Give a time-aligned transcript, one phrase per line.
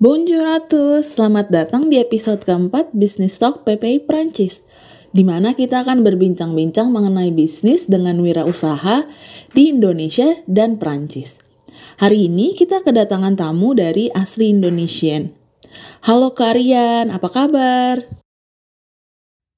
[0.00, 4.64] Bonjour à tous, selamat datang di episode keempat Business Talk PPI Prancis,
[5.12, 9.04] di mana kita akan berbincang-bincang mengenai bisnis dengan wirausaha
[9.52, 11.36] di Indonesia dan Prancis.
[12.00, 15.36] Hari ini kita kedatangan tamu dari asli Indonesian.
[16.08, 18.00] Halo Karian, apa kabar?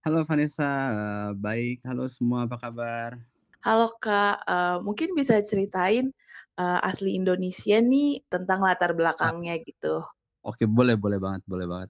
[0.02, 1.86] Halo Vanessa, uh, baik.
[1.86, 3.14] Halo semua, apa kabar?
[3.62, 6.10] Halo Kak, uh, mungkin bisa ceritain
[6.58, 10.02] uh, asli Indonesia nih tentang latar belakangnya gitu.
[10.42, 11.88] Oke, boleh boleh banget boleh banget.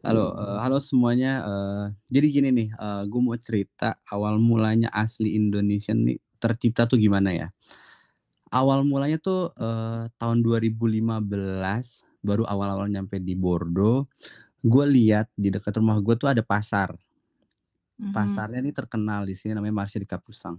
[0.00, 5.36] Halo, uh, halo semuanya, uh, jadi gini nih, uh, gue mau cerita awal mulanya asli
[5.36, 7.48] Indonesia nih tercipta tuh gimana ya.
[8.48, 14.08] Awal mulanya tuh, uh, tahun 2015 baru awal-awal nyampe di Bordeaux,
[14.64, 16.96] gue lihat di dekat rumah gue tuh ada pasar.
[18.00, 18.12] Mhm.
[18.16, 20.56] Pasarnya nih terkenal di sini namanya Marché de Capusang.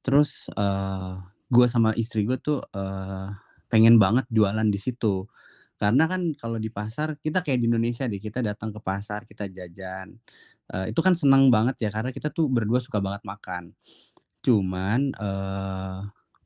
[0.00, 1.20] Terus, uh,
[1.52, 3.28] gue sama istri gue tuh, uh,
[3.68, 5.28] pengen banget jualan di situ.
[5.80, 9.48] Karena kan kalau di pasar kita kayak di Indonesia deh, kita datang ke pasar, kita
[9.48, 10.12] jajan,
[10.72, 13.72] eee, itu kan seneng banget ya karena kita tuh berdua suka banget makan.
[14.44, 15.98] Cuman, eee,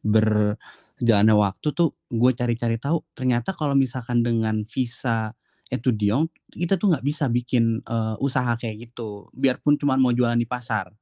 [0.06, 5.32] berjalannya waktu tuh gue cari-cari tahu ternyata kalau misalkan dengan visa
[5.72, 10.46] étudiant kita tuh nggak bisa bikin, eee, usaha kayak gitu, biarpun cuman mau jualan di
[10.48, 10.92] pasar.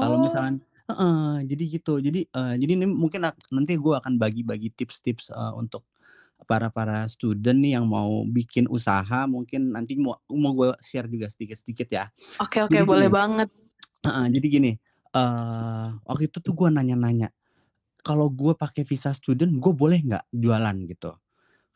[0.00, 0.22] Kalau Oh.
[0.22, 1.98] misalkan heeh, jadi gitu.
[2.02, 5.84] Jadi, eee, jadi ini mungkin ak nanti gue akan bagi-bagi tips-tips, eee, untuk
[6.50, 11.88] para-para student nih yang mau bikin usaha mungkin nanti mau mau gue share juga sedikit-sedikit
[11.94, 12.04] ya.
[12.42, 13.48] Oke oke, Jadi boleh gini banget.
[14.06, 14.72] heeh, jadi gini,
[15.16, 17.28] eee, waktu itu tuh gue nanya-nanya,
[18.04, 21.12] "Kalau gue pakai visa student, gue boleh nggak jualan?" Gitu.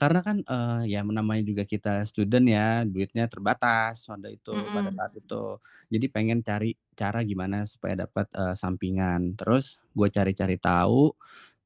[0.00, 4.94] Karena kan, eee, ya namanya juga kita student ya, duitnya terbatas pada itu pada Mhm.
[4.94, 5.58] saat itu.
[5.92, 9.36] Jadi pengen cari cara gimana supaya dapat, eee, sampingan.
[9.38, 11.14] Terus gue cari-cari tahu,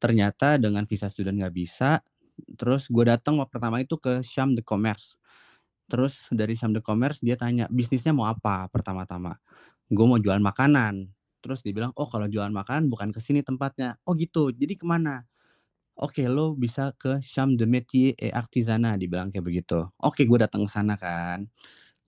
[0.03, 2.01] ternyata dengan visa student nggak bisa,
[2.59, 5.17] terus gue datang waktu pertama itu ke Chambre de Commerce.
[5.89, 9.37] Terus dari Chambre de Commerce dia tanya, "Bisnisnya mau apa?" Pertama-tama.
[9.91, 11.09] Gue mau jualan makanan.
[11.45, 14.85] Terus dia bilang, "Oh kalau jualan makanan bukan ke sini tempatnya." "Oh gitu, jadi ke
[14.89, 15.25] mana?"
[15.99, 19.81] "Oke, lo bisa ke Chambre de Métiers et Artisanat," dibilang kayak begitu.
[20.03, 21.47] Oke, gue datang ke sana kan.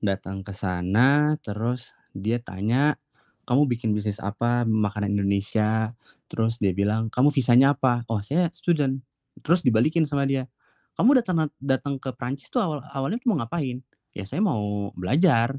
[0.02, 2.96] Datang ke sana, terus dia tanya,
[3.48, 4.64] "Kamu bikin bisnis apa?
[4.68, 5.94] Makanan Indonesia."
[6.30, 9.02] Terus dia bilang, "Kamu visanya apa?" "Oh, saya student."
[9.38, 10.46] Terus dibalikin sama dia,
[10.98, 13.80] "Kamu datang datang ke Prancis tuh awal awalnya tuh mau ngapain?"
[14.16, 15.58] "Ya saya mau belajar."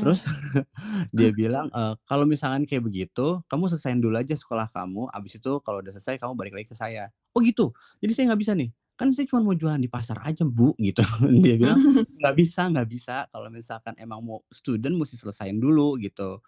[0.00, 0.24] Terus
[1.16, 5.52] dia bilang, eee, "Kalau misalkan kayak begitu, kamu selesaiin dulu aja sekolah kamu, habis itu
[5.64, 7.72] kalau udah selesai kamu balik lagi ke saya." "Oh gitu?
[8.02, 8.70] Jadi saya nggak bisa nih?
[8.98, 11.02] Kan saya cuma mau jualan di pasar aja, Bu," gitu.
[11.44, 11.80] Dia bilang,
[12.20, 16.40] "Nggak bisa nggak bisa, kalau misalkan emang mau student musti selesaiin dulu gitu,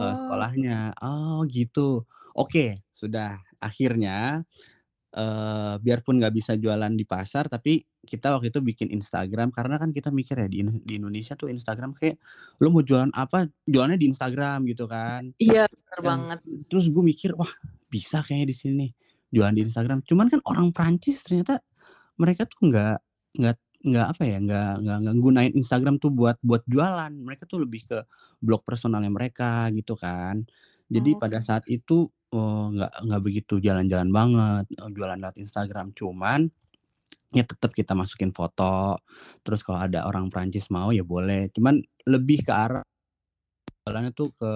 [0.00, 0.18] eee, Oh.
[0.18, 2.04] sekolahnya." "Oh gitu,
[2.38, 4.44] oke." Sudah, akhirnya,
[5.14, 9.90] eee, biarpun nggak bisa jualan di pasar, tapi kita waktu itu bikin Instagram karena kan
[9.92, 12.16] kita mikir ya di di Indonesia tuh Instagram kayak
[12.62, 15.32] lu mau jualan apa, jualannya di Instagram gitu kan.
[15.38, 16.40] Iya, bener Eee, banget.
[16.70, 17.50] terus gue mikir, "Wah
[17.90, 18.86] bisa kayaknya di sini
[19.34, 21.60] jualan di Instagram." Cuman kan orang Prancis ternyata
[22.20, 22.98] mereka tuh nggak
[23.40, 23.56] nggak
[23.88, 27.12] nggak apa ya, nggak nggak nggak gunain Instagram tuh buat buat jualan.
[27.14, 27.98] Mereka tuh lebih ke
[28.42, 30.44] blog personalnya mereka gitu kan.
[30.90, 31.44] Jadi pada Oke.
[31.44, 35.92] saat itu, eee, nggak nggak begitu jalan-jalan banget, eee, jualan lewat Instagram.
[35.96, 36.48] Cuman
[37.34, 38.98] ya tetep kita masukin foto,
[39.46, 41.50] terus kalau ada orang Prancis mau ya boleh.
[41.54, 42.84] Cuman lebih ke arah
[43.86, 44.50] jualannya tuh ke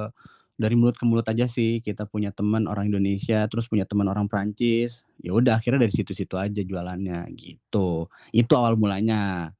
[0.59, 1.81] dari mulut ke mulut aja sih.
[1.84, 6.37] Kita punya temen orang Indonesia, terus punya temen orang Prancis, ya udah akhirnya dari situ-situ
[6.38, 8.06] aja jualannya, gitu.
[8.34, 9.53] Itu awal mulanya.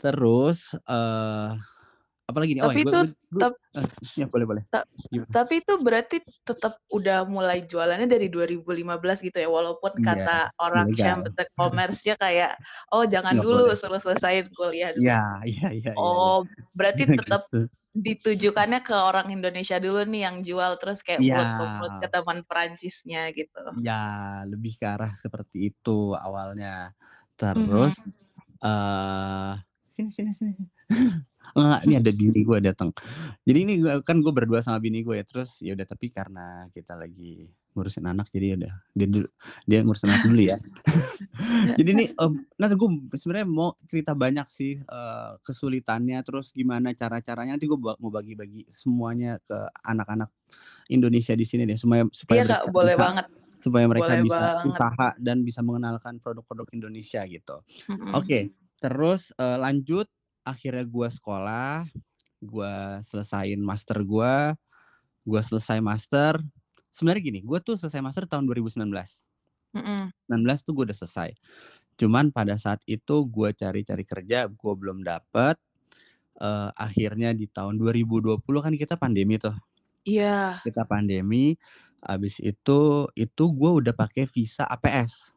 [0.00, 1.50] Terus, eee,
[2.30, 2.62] apalagi nih?
[2.66, 2.98] Oh ya, Tapi gue itu
[3.34, 3.86] gue tep eh,
[4.20, 4.64] ya boleh boleh.
[4.72, 4.82] ta
[5.12, 5.36] Gimana?
[5.36, 6.16] tapi itu berarti
[6.48, 9.46] tetep udah mulai jualannya dari 2015 gitu ya?
[9.52, 10.88] Walaupun Iya, kata orang
[11.36, 12.56] de Commerce-nya kayak,
[12.92, 15.12] "Oh jangan dulu, suruh selesaiin kuliah dulu."
[15.48, 15.92] iya iya iya.
[15.98, 16.46] Oh,
[16.76, 17.68] berarti tetep Gitu.
[17.96, 21.36] ditujukannya ke orang Indonesia dulu nih yang jual, terus kayak Iya.
[21.36, 23.60] mulut ke teman Prancisnya gitu.
[23.74, 23.92] Iya,
[24.50, 26.94] lebih ke arah seperti itu awalnya.
[27.54, 27.94] Mhm.
[27.94, 28.14] Terus,
[28.62, 29.52] eee,
[29.94, 30.52] sini sini sini.
[31.54, 32.90] Enggak, ini ada bini gue dateng.
[33.46, 36.66] Jadi ini gue kan gue berdua sama bini gue ya, terus ya udah tapi karena
[36.74, 37.46] kita lagi
[37.76, 39.28] ngurusin anak jadi udah dia dulu
[39.68, 40.56] dia ngurusin anak dulu ya.
[41.78, 42.88] Jadi nih, mmm, nah gue
[43.20, 49.38] sebenarnya mau cerita banyak sih, eee, kesulitannya, terus gimana cara-caranya, nanti gue mau bagi-bagi semuanya
[49.44, 50.30] ke anak-anak
[50.92, 53.26] Indonesia di sini deh, supaya supaya Iya Kak, mereka boleh bisa banget
[53.58, 54.56] supaya mereka boleh bisa banget.
[54.64, 57.62] usaha dan bisa mengenalkan produk-produk Indonesia gitu.
[58.14, 58.52] Oke,
[58.82, 60.08] terus, eee, lanjut
[60.46, 61.84] akhirnya gue sekolah,
[62.42, 64.36] gue selesain master gue,
[65.26, 66.40] gue selesai master
[66.94, 69.20] sebenarnya gini, gue tuh selesai master tahun 2019.
[69.74, 70.10] Mhm.
[70.28, 71.30] 19 tuh gue udah selesai.
[72.00, 75.56] Cuman pada saat itu gue cari-cari kerja, gue belum dapet,
[76.40, 79.54] eee, akhirnya di tahun 2020 kan kita pandemi tuh.
[80.06, 80.60] Iya.
[80.64, 81.54] Kita pandemi,
[82.04, 85.35] habis itu itu gue udah pakai visa APS,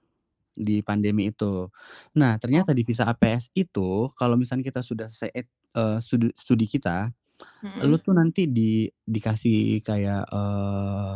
[0.56, 1.70] di pandemi itu.
[2.20, 2.64] Nah, Oh.
[2.64, 5.32] ternyata di visa APS itu, kalau misalnya kita sudah selesai
[5.76, 7.12] eee, studi studi kita,
[7.88, 8.04] lu Mhm.
[8.04, 11.16] tuh nanti di dikasih kayak, eee,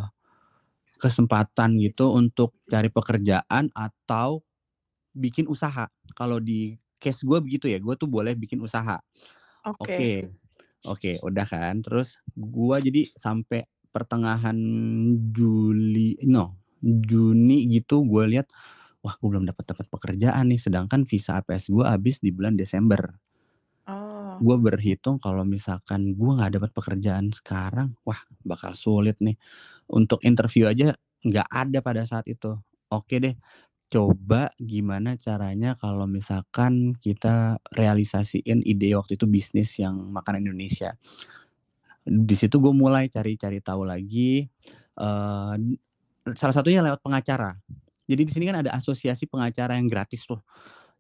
[1.02, 4.42] kesempatan gitu untuk cari pekerjaan atau
[5.16, 5.88] bikin usaha.
[6.18, 9.00] Kalau di case gue begitu ya, gue tuh boleh bikin usaha.
[9.66, 10.14] Oke.
[10.14, 10.32] Oke
[10.88, 14.58] oke, udah kan, terus gue jadi sampai pertengahan
[15.36, 18.50] Juli no, Juni gitu gue lihat,
[19.04, 23.20] wah gue belum dapat-dapat pekerjaan nih, sedangkan visa APS gue habis di bulan Desember.
[23.84, 24.40] Oh.
[24.40, 28.18] Gue berhitung kalau misalkan gue nggak dapat pekerjaan sekarang, wah
[28.48, 29.36] bakal sulit nih.
[29.92, 32.56] Untuk interview aja nggak ada pada saat itu.
[32.88, 33.36] Oke deh,
[33.92, 40.96] coba gimana caranya kalau misalkan kita realisasiin ide waktu itu bisnis yang makanan Indonesia.
[42.04, 44.48] Di situ gue mulai cari-cari tahu lagi,
[44.96, 45.54] eee,
[46.36, 47.60] salah satunya lewat pengacara.
[48.10, 50.40] Jadi di sini kan ada asosiasi pengacara yang gratis tuh.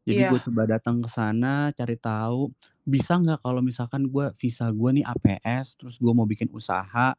[0.08, 0.44] Jadi gue Iya.
[0.44, 2.52] coba datang ke sana, cari tahu,
[2.88, 7.16] bisa nggak kalau misalkan gue visa gue nih APS, terus gue mau bikin usaha,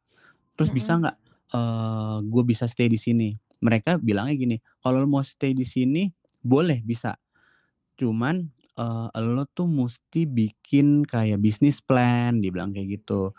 [0.57, 1.01] terus bisa Mhm.
[1.01, 1.17] nggak,
[1.55, 3.37] eee, gue bisa stay di sini?
[3.65, 6.09] Mereka bilangnya gini, "Kalau lu mau stay di sini,
[6.45, 7.17] boleh, bisa.
[8.01, 8.49] Cuman,
[8.79, 13.33] eee, elu tuh musti bikin kayak business plan," dibilang kayak gitu,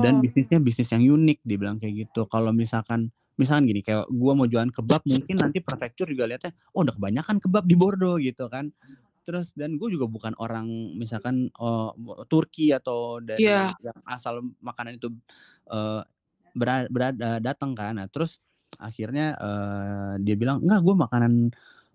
[0.00, 0.24] "dan Oh.
[0.24, 2.26] bisnisnya bisnis yang unik," dibilang kayak gitu.
[2.30, 3.10] Kalau misalkan
[3.40, 7.38] misalkan gini, kayak gue mau jualan kebab, mungkin nanti prefektur juga lihatnya, "Oh udah kebanyakan
[7.42, 8.70] kebab di Bordeaux," gitu kan.
[9.26, 10.66] Terus dan gue juga bukan orang
[10.98, 11.90] misalkan, eee,
[12.32, 13.78] Turki atau dari Iya.
[13.84, 15.12] yang asal makanan itu,
[15.70, 16.02] eee,
[16.56, 17.96] bera berada datang kan.
[18.00, 18.40] Nah terus
[18.80, 21.32] akhirnya, eee, dia bilang, "Enggak, gue makanan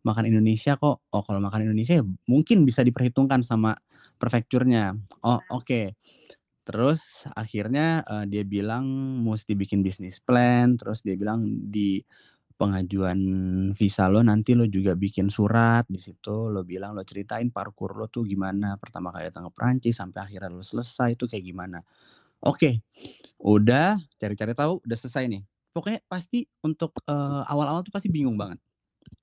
[0.06, 3.76] makanan Indonesia kok." Oh kalau makanan Indonesia ya mungkin bisa diperhitungkan sama
[4.22, 4.96] prefekturnya.
[5.26, 5.96] Oh oke.
[6.68, 8.88] Terus akhirnya, eee, dia bilang
[9.20, 12.00] musti bikin business plan, terus dia bilang, "Di
[12.56, 13.20] pengajuan
[13.76, 18.08] visa lo nanti lo juga bikin surat, di situ lo bilang, lo ceritain parkour lo
[18.08, 21.80] tuh gimana, pertama kali datang ke Perancis sampai akhirnya lo selesai itu kayak gimana."
[22.46, 22.84] Oke,
[23.44, 25.44] udah cari-cari tahu, udah selesai nih.
[25.76, 28.60] Pokoknya pasti untuk, eee, awal-awal tuh pasti bingung banget.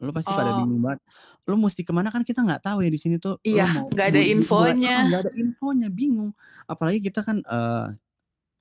[0.00, 0.56] Lo pasti pada Oh.
[0.56, 1.00] bingung banget,
[1.44, 4.06] lo musti ke mana kan kita nggak tahu ya di sini tuh, Iya, mau nggak
[4.12, 4.97] ada infonya.
[4.97, 6.32] nggak ada infonya, bingung.
[6.70, 7.87] Apalagi kita kan, eee,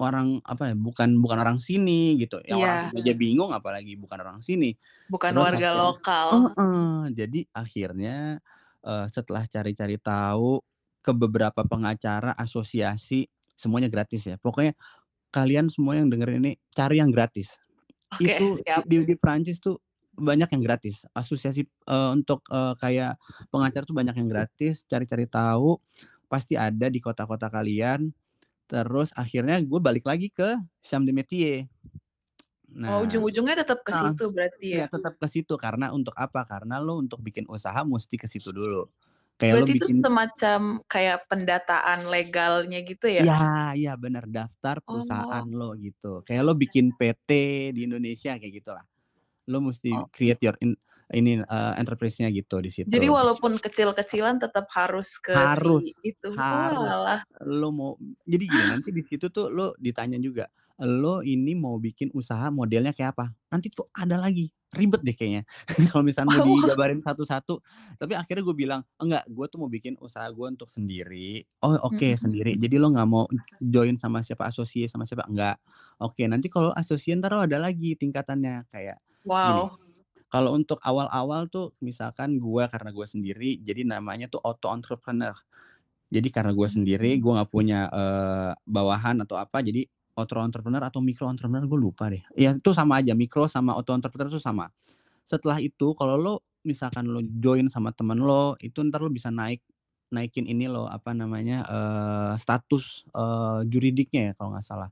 [0.01, 2.81] orang apa ya, bukan bukan orang sini gitu, yang orang Iya.
[2.81, 4.75] sini aja bingung apalagi bukan orang sini.
[5.09, 6.29] Bukan Terus warga akhirnya lokal.
[6.31, 8.39] heeh, jadi akhirnya,
[8.85, 10.61] eee, setelah cari-cari tahu
[11.05, 13.27] ke beberapa pengacara, asosiasi,
[13.59, 14.37] semuanya gratis ya.
[14.41, 14.73] Pokoknya
[15.35, 17.57] kalian semua yang dengerin ini, cari yang gratis.
[18.11, 18.85] Oke, Itu siap.
[18.85, 19.79] di di Perancis tuh
[20.21, 21.03] banyak yang gratis.
[21.15, 23.13] Asosiasi, eee, untuk, eee, kayak
[23.51, 25.79] pengacara tuh banyak yang gratis, cari-cari tahu,
[26.31, 28.11] pasti ada di kota-kota kalian.
[28.69, 31.67] Terus akhirnya gue balik lagi ke Champ de Metiers.
[32.87, 34.89] Oh, Nah ujung-ujungnya tetap ke situ berarti iya ya?
[34.89, 38.89] tetap ke situ, karena untuk apa, karena lo untuk bikin usaha musti ke situ dulu.
[39.39, 43.25] Kayak lo Berarti itu bikin semacam kayak pendataan legalnya gitu ya?
[43.25, 43.35] Iya
[43.79, 45.49] iya bener, daftar perusahaan Oh.
[45.59, 46.21] lo gitu.
[46.25, 47.29] Kayak lo bikin PT
[47.75, 48.85] di Indonesia, kayak gitulah.
[49.49, 50.09] Lo musti Oke.
[50.13, 50.77] create your in
[51.09, 53.11] ini, eee, enterprise-nya gitu di Jadi situ.
[53.11, 56.31] walaupun kecil-kecilan tetap harus ke Harus si itu?
[56.39, 56.97] harus.
[57.11, 57.27] Oalah.
[57.45, 57.93] Lo mau
[58.25, 60.49] jadi gini, nanti di situ tuh lo ditanya juga,
[60.81, 65.45] "Lo ini mau bikin usaha modelnya kayak apa?" Nanti tuh ada lagi, ribet deh kayaknya.
[65.93, 66.57] Kalau misalnya mau Oh.
[66.57, 67.61] dijabarin satu-satu,
[68.01, 72.17] tapi akhirnya gue bilang, "Enggak, gue tuh mau bikin usaha gue untuk sendiri." "Oh oke,
[72.17, 72.17] Mhm.
[72.17, 72.57] sendiri.
[72.57, 73.29] Jadi lo nggak mau
[73.61, 75.61] join sama siapa, associate sama siapa?" "Enggak."
[76.01, 78.97] "Oke, nanti kalau associate entar lo ada lagi tingkatannya." Kayak
[79.43, 79.77] gini, Wow.
[80.31, 85.35] kalau untuk awal-awal tuh misalkan gue karena gue sendiri, jadi namanya tuh auto entrepreneur.
[86.09, 87.21] Jadi karena gue sendiri, Mmm.
[87.21, 89.85] gue nggak punya, eee, bawahan atau apa, jadi
[90.17, 92.23] auto entrepreneur atau micro entrepreneur gue lupa deh.
[92.37, 94.69] Ya itu sama aja, micro sama auto entrepreneur itu sama.
[95.27, 96.35] Setelah itu kalau lo
[96.65, 99.61] misalkan lo join sama temen lo, itu entar lo bisa naik
[100.13, 104.89] naikin ini lo, apa namanya, eee, status, eee, juridiknya ya kalau nggak salah.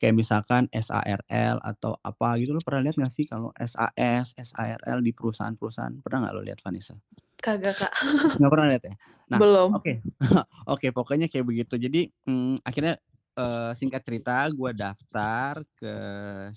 [0.00, 5.14] Kayak misalkan SARL atau apa gitu, lo pernah lihat nggak sih kalau SAS, SARL di
[5.14, 6.94] perusahaan-perusahaan, pernah nggak lo lihat, Vanessa?
[7.40, 7.92] Kagak, Kak.
[8.40, 8.94] Nggak pernah lihat ya?
[9.30, 9.70] Nah, Belum.
[9.72, 9.92] oke
[10.74, 11.74] oke pokoknya kayak begitu.
[11.78, 12.94] Jadi, mmm, akhirnya,
[13.38, 15.92] eee, singkat cerita gue daftar ke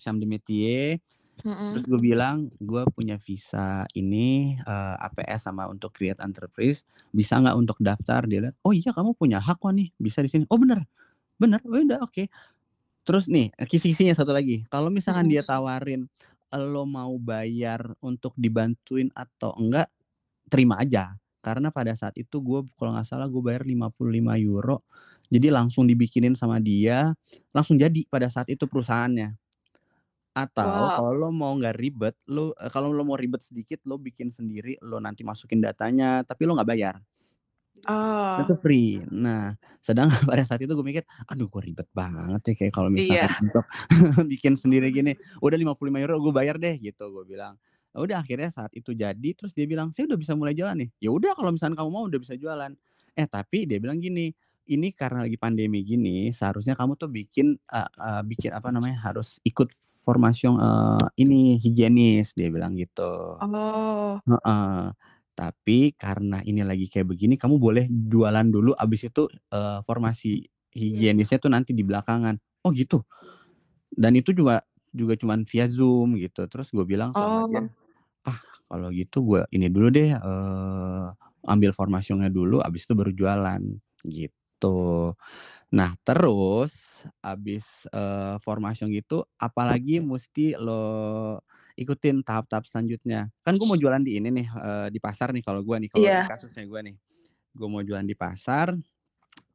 [0.02, 1.00] Champ de Metiers,
[1.72, 7.56] terus gue bilang, "Gue punya visa ini, eee, APS sama untuk create enterprise, bisa nggak
[7.60, 10.58] untuk daftar?" Dia lihat, "Oh iya kamu punya hak kok nih, bisa di sini." "Oh
[10.60, 10.84] bener?
[11.42, 11.60] Bener?
[11.68, 12.28] Oh ya udah oke."
[13.08, 15.32] Terus nih, kisi-kisinya satu lagi, kalau misalkan Mhm.
[15.32, 16.12] dia tawarin,
[16.52, 19.88] lo mau bayar untuk dibantuin atau enggak,
[20.52, 21.16] terima aja.
[21.44, 24.84] karena pada saat itu gue kalau nggak salah gue bayar 55 euro
[25.32, 27.16] jadi langsung dibikinin sama dia
[27.56, 29.40] langsung jadi pada saat itu perusahaannya
[30.38, 30.94] atau Wow.
[30.94, 34.78] kalau lo mau nggak ribet lo eh, kalau lo mau ribet sedikit lo bikin sendiri
[34.86, 36.96] lo nanti masukin datanya tapi lo nggak bayar
[37.86, 38.42] Oh.
[38.42, 39.02] itu free.
[39.14, 43.30] Nah, sedangkan pada saat itu gue mikir, aduh gue ribet banget ya kayak kalau Iya.
[43.40, 43.66] untuk
[44.32, 45.14] bikin sendiri gini,
[45.46, 47.56] udah 55 euro gue bayar deh gitu gue bilang.
[47.98, 51.10] Udah akhirnya saat itu jadi terus dia bilang, "Saya udah bisa mulai jualan nih." Ya
[51.10, 52.72] udah kalau misalkan kamu mau udah bisa jualan.
[53.18, 54.30] Eh tapi dia bilang gini,
[54.70, 59.02] "Ini karena lagi pandemi gini, seharusnya kamu tuh bikin eh, eh, bikin apa namanya?
[59.02, 59.74] harus ikut
[60.06, 63.42] formasi eh, ini higienis." Dia bilang gitu.
[63.42, 64.22] Oh.
[64.30, 64.94] Heeh.
[65.38, 70.42] Tapi karena ini lagi kayak begini, kamu boleh jualan dulu, abis itu eh, formasi
[70.74, 72.42] higienisnya tuh nanti di belakangan.
[72.66, 73.06] Oh gitu.
[73.92, 74.64] Dan itu juga
[74.94, 76.46] juga cuman via Zoom gitu.
[76.50, 77.70] Terus gue bilang sama dia, Oh.
[78.28, 78.40] ah
[78.70, 81.08] kalau gitu gue ini dulu deh, eh,
[81.48, 83.62] ambil formasinya dulu, abis itu baru jualan
[84.08, 85.14] gitu.
[85.76, 91.40] Nah terus abis eh, formasi gitu, apalagi mesti lo
[91.78, 93.30] ikutin tahap-tahap selanjutnya.
[93.46, 96.04] Kan gue mau jualan di ini nih, eh, di pasar nih kalau gue nih, kalau
[96.04, 96.26] Iya.
[96.26, 96.96] kasusnya gue nih.
[97.54, 98.74] Gue mau jualan di pasar,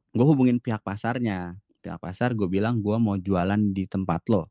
[0.09, 1.59] gue hubungin pihak pasarnya.
[1.79, 4.47] Pihak pasar gue bilang gue mau jualan di tempat lo.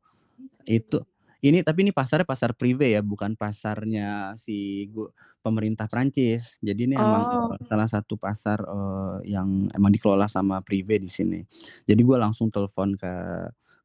[0.62, 1.00] Itu
[1.43, 5.11] ini tapi ini pasarnya pasar prive ya, bukan pasarnya si gu-
[5.43, 6.55] pemerintah Prancis.
[6.62, 7.57] Jadi ini emang Oh.
[7.57, 11.41] eh, salah satu pasar eh, yang emang dikelola sama prive di sini.
[11.83, 13.12] Jadi gue langsung telepon ke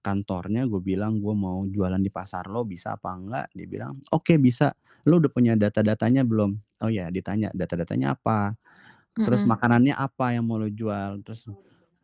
[0.08, 3.46] kantornya, gue bilang gue mau jualan di pasar lo, bisa apa enggak?
[3.52, 4.72] Dia bilang, oke bisa.
[5.04, 6.56] Lo udah punya data-datanya belum?
[6.88, 8.56] Oh ya, ditanya data-datanya apa?
[9.20, 9.52] Terus Mm-mm.
[9.52, 11.20] makanannya apa yang mau lo jual?
[11.26, 11.50] Terus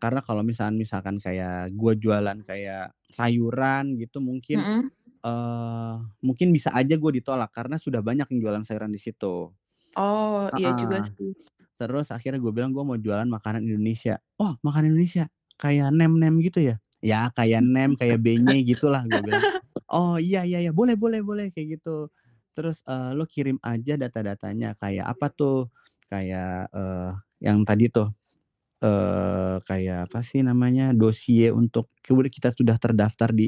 [0.02, 4.84] karena kalau misalkan misalkan kayak gue jualan kayak sayuran gitu mungkin Mm-mm.
[5.24, 9.48] eh mungkin bisa aja gue ditolak karena sudah banyak yang jualan sayuran di situ.
[9.96, 11.32] Oh, iya juga sih.
[11.80, 14.20] Terus akhirnya gue bilang gue mau jualan makanan Indonesia.
[14.42, 15.30] Oh, makanan Indonesia
[15.62, 16.76] kayak nem-nem gitu ya?
[17.04, 19.48] Ya kayak nem, kayak benye gitulah gue bilang.
[19.92, 22.10] Oh iya iya iya boleh boleh boleh kayak gitu.
[22.56, 25.70] Terus eh, lo kirim aja data-datanya kayak apa tuh?
[26.12, 27.12] Kayak eh,
[27.44, 28.10] yang tadi tuh
[28.84, 33.48] eh kayak apa sih namanya dossier untuk kemudian kita sudah terdaftar di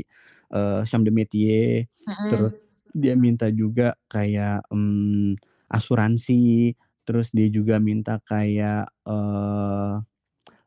[0.53, 1.71] eh, Chambre de Métier.
[2.07, 2.25] Mm-mm.
[2.31, 2.53] Terus
[2.95, 5.35] dia minta juga kayak em,
[5.71, 6.74] asuransi.
[7.05, 9.93] Terus dia juga minta kayak eh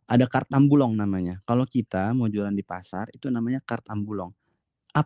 [0.09, 1.41] ada kart ambulong namanya.
[1.49, 4.33] Kalau kita mau jualan di pasar itu namanya kart ambulong.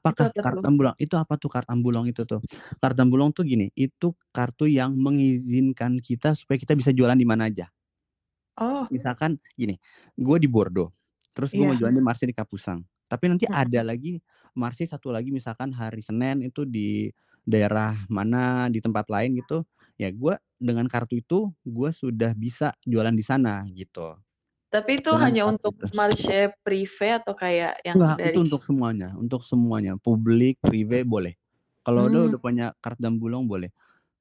[0.09, 0.95] Itu Apakah apa kart ambulong?
[0.99, 2.41] Itu apa tuh kart ambulong itu tuh?
[2.83, 7.51] Kart ambulong tuh gini, itu kartu yang mengizinkan kita supaya kita bisa jualan di mana
[7.51, 7.69] aja.
[8.57, 9.81] Oh, Misalkan gini,
[10.21, 10.93] gue di Bordeaux,
[11.33, 11.77] terus gue mau iya.
[11.77, 12.85] jualan di Marsi di Kapusang.
[13.09, 13.55] Tapi nanti Mm-mm.
[13.57, 14.21] ada lagi
[14.53, 17.09] Marsi satu lagi misalkan hari Senin itu di
[17.49, 19.65] daerah mana di tempat lain gitu.
[19.97, 24.17] Ya gue dengan kartu itu gue sudah bisa jualan di sana gitu.
[24.73, 28.65] Tapi itu Dengan hanya kartu untuk marché privé atau kayak yang Enggak, dari itu untuk
[28.65, 31.37] semuanya, untuk semuanya, publik, prive boleh.
[31.85, 32.33] Kalau udah Hmm.
[32.33, 33.69] udah punya kart Dambulong boleh.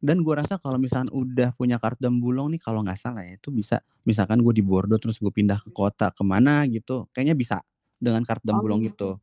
[0.03, 3.53] Dan gue rasa kalau misalkan udah punya kart Dambulong nih kalau nggak salah ya itu
[3.53, 7.57] bisa misalkan gue di Bordeaux terus gue pindah ke kota ke mana gitu, kayaknya bisa
[8.01, 8.91] dengan kart Dambulong Oh.
[8.91, 9.19] gitu.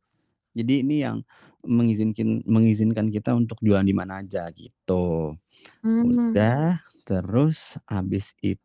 [0.57, 1.21] Jadi ini yang
[1.65, 5.35] mengizinkan mengizinkan kita untuk jualan di mana aja gitu.
[5.83, 6.35] Hmm.
[6.35, 8.61] Udah, terus habis itu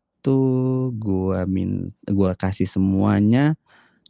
[0.95, 3.55] gua min gua kasih semuanya.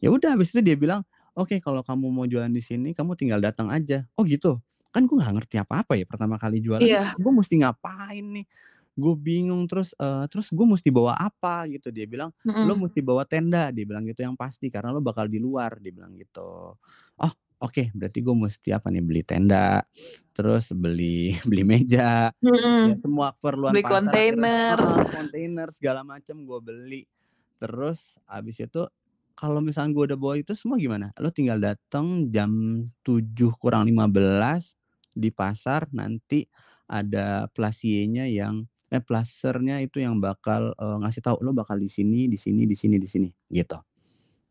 [0.04, 1.04] Ya udah habis itu dia bilang,
[1.38, 4.60] "Oke, kalau kamu mau jualan di sini, kamu tinggal datang aja." Oh gitu.
[4.96, 7.16] Kan gua nggak ngerti apa-apa ya pertama kali jualan, Iya.
[7.20, 8.46] gue mesti ngapain nih?
[8.96, 11.92] Gue bingung terus eh, terus gue mesti bawa apa gitu.
[11.92, 12.32] Dia bilang,
[12.64, 12.80] "Lo Mm-mm.
[12.80, 16.16] mesti bawa tenda." Dia bilang gitu yang pasti karena lo bakal di luar, dia bilang
[16.20, 16.76] gitu.
[17.20, 19.04] Oh, oke, berarti gue mesti apa nih?
[19.04, 19.84] Beli tenda,
[20.36, 23.02] terus beli beli meja, ya Mm-mm.
[23.02, 24.78] semua keperluan Beli pasar kontainer.
[24.80, 27.02] heeh, kontainer segala macam gue beli.
[27.60, 28.84] Terus habis itu
[29.36, 31.12] kalau misalnya gue udah bawa itu semua gimana?
[31.20, 32.52] Lo tinggal datang jam
[33.04, 34.76] 7 kurang 15
[35.16, 36.48] di pasar nanti
[36.88, 42.30] ada plasiernya yang eh plasernya itu yang bakal eh, ngasih tahu lo bakal di sini,
[42.30, 43.76] di sini, di sini, di sini gitu.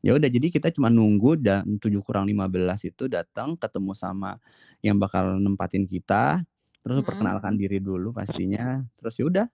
[0.05, 4.37] Ya udah jadi kita cuma nunggu dan 7 kurang 15 itu datang ketemu sama
[4.85, 6.45] yang bakal nempatin kita,
[6.85, 7.07] terus Mm-mm.
[7.09, 9.47] perkenalkan diri dulu pastinya, terus ya udah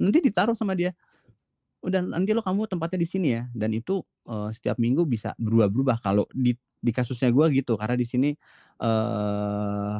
[0.00, 0.96] nanti ditaruh sama dia.
[1.84, 6.02] Udah nanti lo kamu tempatnya di sini ya dan itu eh, setiap minggu bisa berubah-berubah
[6.02, 8.30] kalau di di kasusnya gua gitu karena di sini
[8.82, 9.96] eh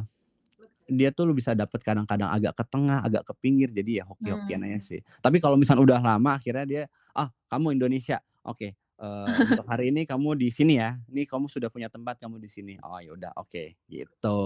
[0.89, 4.65] dia tuh lo bisa dapat kadang-kadang agak ke tengah, agak ke pinggir jadi ya hoki-hokian
[4.65, 4.73] Hmm.
[4.73, 5.01] aja sih.
[5.21, 8.25] Tapi kalau misalnya udah lama akhirnya dia, "Ah, kamu Indonesia.
[8.41, 10.99] Oke, eh, untuk hari ini kamu di sini ya.
[11.09, 14.41] Nih kamu sudah punya tempat kamu di sini." Oh ya udah oke gitu.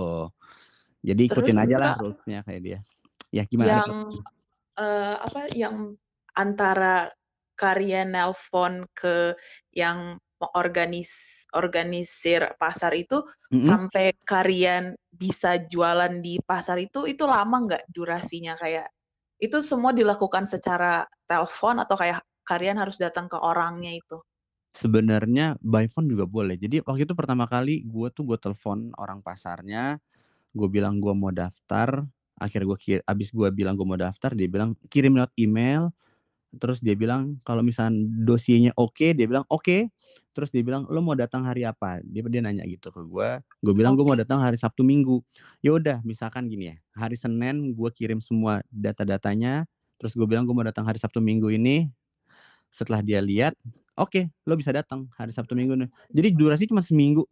[1.03, 2.79] Jadi Terus ikutin aja lah rules-nya kayak dia.
[3.33, 3.91] Ya gimana yang
[4.79, 5.77] eh, apa yang
[6.37, 7.11] antara
[7.59, 9.37] karya nelpon ke
[9.77, 10.17] yang
[10.59, 13.63] organis organisir pasar itu Mhm.
[13.69, 18.57] sampai kalian bisa jualan di pasar itu, itu lama nggak durasinya?
[18.59, 18.91] Kayak
[19.39, 24.19] itu semua dilakukan secara telepon atau kayak kalian harus datang ke orangnya itu?
[24.73, 26.57] Sebenarnya by phone juga boleh.
[26.57, 30.01] Jadi waktu itu pertama kali gue tuh gue telepon orang pasarnya,
[30.57, 32.05] gue bilang gue mau daftar,
[32.41, 35.93] akhirnya gue ki habis gue bilang gue mau daftar, dia bilang, "Kirim lewat email."
[36.57, 39.91] Terus dia bilang, "Kalau misalkan dosienya oke," dia bilang, "Oke."
[40.37, 43.31] Terus dia bilang, "Lo mau datang hari apa?" Dia dia nanya gitu ke gue,
[43.65, 45.21] gue bilang, "Gue mau datang hari Sabtu Minggu."
[45.65, 49.67] Ya udah misalkan gini ya, hari Senin gue kirim semua data-datanya,
[50.01, 51.89] terus gue bilang, "Gue mau datang hari Sabtu Minggu ini."
[52.73, 53.55] Setelah dia lihat,
[54.01, 57.25] "Oke, lo bisa datang hari Sabtu Minggu nih." Jadi durasi cuma seminggu.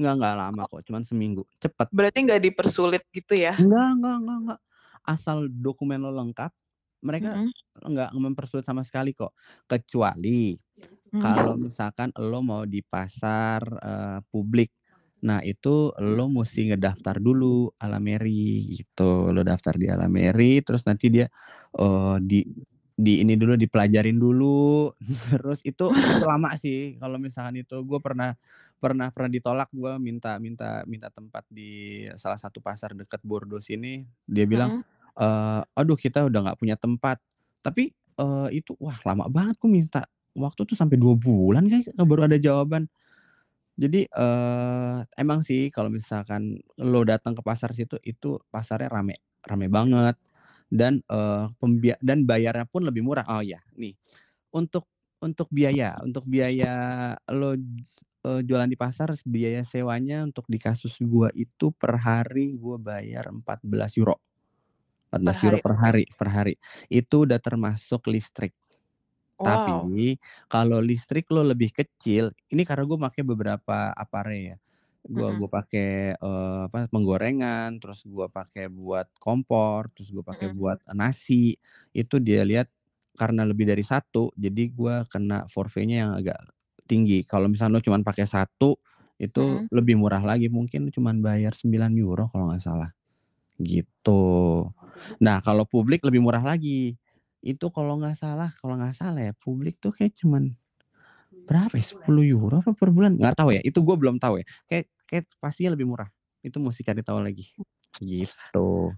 [0.00, 1.90] Nggak nggak lama kok, cuman seminggu, cepet.
[1.92, 3.54] Berarti nggak dipersulit gitu ya?
[3.58, 4.60] Enggak enggak enggak enggak.
[5.06, 6.50] Asal dokumen lo lengkap,
[7.06, 7.54] mereka Mhm.
[7.86, 9.30] nggak mempersulit sama sekali kok.
[9.70, 10.58] Kecuali
[11.20, 11.60] kalau Mhm.
[11.60, 14.70] misalkan lo mau di pasar, eee, publik.
[15.26, 19.30] Nah itu lo musti ngedaftar dulu Alameri gitu.
[19.34, 21.26] Lo daftar di Alameri, terus nanti dia,
[21.78, 22.40] eee, di
[22.94, 24.90] di ini dulu, dipelajarin dulu,
[25.42, 25.90] terus itu
[26.22, 27.82] lama sih kalau misalkan itu.
[27.86, 28.34] Gue pernah
[28.78, 34.06] pernah pernah ditolak gue minta minta minta tempat di salah satu pasar dekat Bordeaux sini,
[34.28, 34.70] dia bilang,
[35.18, 37.18] eee, "Aduh kita udah nggak punya tempat."
[37.66, 40.02] Tapi, eee, itu wah lama banget gue minta
[40.38, 42.86] waktu tuh sampai 2 bulan kayaknya baru ada jawaban.
[43.74, 49.66] Jadi, eee, emang sih kalau misalkan lo datang ke pasar situ, itu pasarnya rame rame
[49.72, 50.16] banget
[50.74, 53.26] dan, eee, pembia dan bayarnya pun lebih murah.
[53.30, 53.94] Oh iya, nih,
[54.54, 54.88] untuk
[55.24, 56.74] untuk biaya untuk biaya
[57.32, 62.76] lo, eee, jualan di pasar, biaya sewanya untuk di kasus gue itu per hari gue
[62.82, 64.18] bayar €14.
[65.12, 66.54] empat Per belas hari, euro per hari per hari.
[66.90, 68.54] Itu udah termasuk listrik.
[69.38, 69.90] Wow.
[69.90, 70.16] Tapi
[70.48, 74.56] kalau listrik lo lebih kecil, ini karena gue make beberapa Apare ya.
[75.12, 75.44] Mhm.
[75.44, 81.56] gue pakai, eee, apa, penggorengan, terus gue pakai buat kompor, terus gue pakai buat nasi.
[81.92, 82.72] Itu dia lihat
[83.18, 86.40] karena lebih dari 1, jadi gue kena forfait-nya yang agak
[86.88, 87.22] tinggi.
[87.28, 88.76] Kalau misalnya lo cuman pakai 1,
[89.20, 89.68] itu Mhm.
[89.70, 92.90] lebih murah lagi, mungkin cuman bayar €9 kalau nggak salah,
[93.62, 94.70] gitu.
[95.24, 96.96] Nah kalau publik lebih murah lagi.
[97.44, 100.56] Itu kalau nggak salah kalau nggak salah ya, publik tuh kayak cuman
[101.48, 103.16] berapa ya, €10 apa per bulan?
[103.20, 104.46] Nggak tahu ya, itu gue belum tahu ya.
[104.70, 106.08] Kayak kayak pastinya lebih murah.
[106.44, 107.52] Itu musti cari tahu lagi,
[108.00, 108.92] gitu.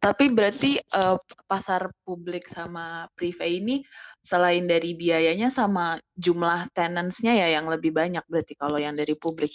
[0.00, 1.16] Tapi berarti, eee,
[1.48, 3.76] pasar publik sama prive ini
[4.24, 9.52] selain dari biayanya sama jumlah tenants-nya ya yang lebih banyak berarti kalau yang dari publik?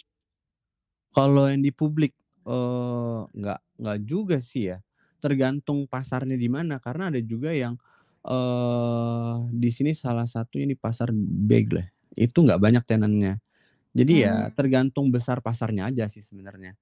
[1.13, 2.13] Kalau yang di publik,
[2.47, 4.77] eee, nggak nggak juga sih ya,
[5.23, 6.79] tergantung pasarnya di mana.
[6.81, 7.75] Karena ada juga yang,
[8.25, 13.39] eee, di sini salah satunya di pasar Begle, itu nggak banyak tenant-nya.
[13.95, 14.55] Jadi ya Mmm.
[14.55, 16.75] tergantung besar pasarnya aja sih sebenarnya,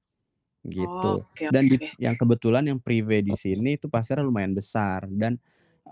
[0.67, 1.23] gitu.
[1.35, 1.93] Oke Dan di oke.
[2.01, 5.37] yang kebetulan yang prive di sini itu pasarnya lumayan besar dan,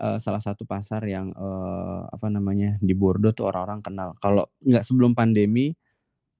[0.00, 4.10] eee, salah satu pasar yang, eee, apa namanya, di Bordeaux tuh orang-orang kenal.
[4.22, 5.74] Kalau nggak sebelum pandemi,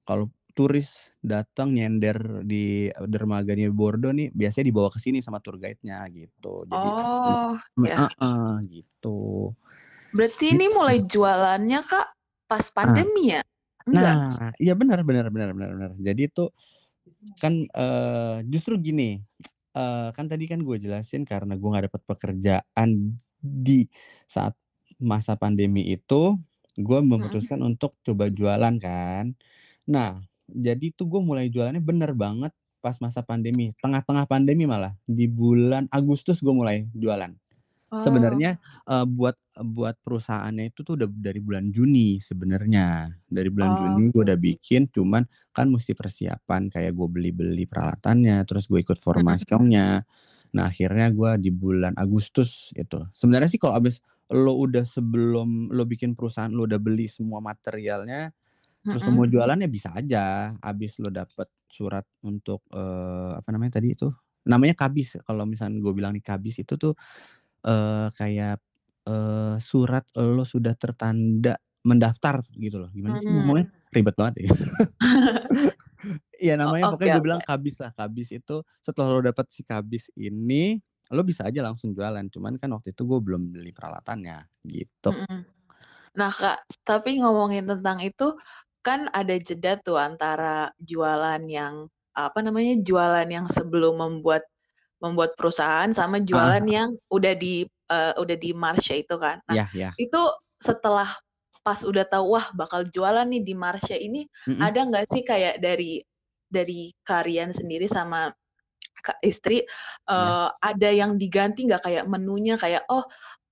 [0.07, 6.03] kalau turis datang nyender di dermaganya Bordeaux nih, biasanya dibawa ke sini sama tour guide-nya
[6.13, 6.65] gitu.
[6.69, 8.13] Jadi Oh, ya.
[8.21, 9.53] heeh, gitu.
[10.13, 11.09] Berarti ini mulai Gitu.
[11.09, 12.07] jualannya, Kak,
[12.53, 13.05] pas Ah.
[13.05, 13.41] pandemi ya?
[13.89, 14.17] Enggak?
[14.19, 15.91] Nah, iya benar benar benar benar benar.
[16.01, 16.49] Jadi tuh
[17.41, 19.21] kan, eee, justru gini,
[19.77, 22.89] eee, kan tadi kan gue jelasin karena gue nggak dapet pekerjaan
[23.41, 23.87] di
[24.29, 24.55] saat
[25.01, 26.37] masa pandemi itu,
[26.79, 29.33] gue memutuskan untuk coba jualan kan.
[29.89, 35.27] Nah, jadi tuh gue mulai jualannya bener banget pas masa pandemi, tengah-tengah pandemi malah, di
[35.31, 37.33] bulan Agustus gue mulai jualan.
[37.93, 38.43] Oh.
[38.43, 38.57] Sebenarnya,
[38.89, 43.13] eee, buat buat perusahaannya itu tuh udah dari bulan Juni sebenarnya.
[43.29, 44.33] Dari bulan Juni gue Oke.
[44.33, 49.43] udah bikin, cuman kan musti persiapan kayak gue beli-beli peralatannya, terus gue ikut Mhm.
[49.77, 50.03] formasyongnya.
[50.57, 52.97] Nah akhirnya gue di bulan Agustus itu.
[53.13, 54.01] Sebenarnya sih kalau habis
[54.33, 58.33] lo udah sebelum lo bikin perusahaan, lo udah beli semua materialnya,
[58.91, 59.17] terus lo Mhm.
[59.17, 64.09] mau jualan ya bisa aja, habis lo dapet surat untuk, eee, apa namanya tadi itu,
[64.47, 66.93] namanya KBIS, kalau misalnya gue bilang nih KBIS itu tuh,
[67.65, 68.57] eee, kayak,
[69.09, 72.91] eee, surat lo sudah tertanda mendaftar gitu loh.
[72.95, 73.67] Gimana sih ngomongnya?
[73.95, 74.49] Ribet banget ya.
[76.43, 77.45] Iya O namanya oke pokoknya gue bilang oke.
[77.45, 77.91] KBIS lah.
[77.95, 80.77] KBIS itu setelah lo dapet si KBIS ini,
[81.13, 82.25] lo bisa aja langsung jualan.
[82.33, 85.11] Cuman kan waktu itu gue belum beli peralatannya, gitu.
[85.11, 85.43] Mhm.
[86.19, 88.35] Nah, Kak, tapi ngomongin tentang itu,
[88.85, 94.43] kan ada jeda tuh antara jualan yang, apa namanya, jualan yang sebelum membuat
[95.03, 96.67] membuat perusahaan sama jualan heeh.
[96.67, 99.43] yang udah di uh, udah di Marsha itu kan.
[99.49, 99.89] Nah, Iya iya.
[99.99, 100.21] itu
[100.63, 101.09] setelah
[101.63, 104.61] pas udah tahu wah bakal jualan nih di Marsha ini, Mhm.
[104.63, 105.99] ada nggak sih kayak dari
[106.51, 108.31] dari Karian sendiri sama
[109.03, 109.59] Kak istri,
[110.13, 110.33] Iya.
[110.33, 113.03] eee, ada yang diganti nggak kayak menunya kayak, oh,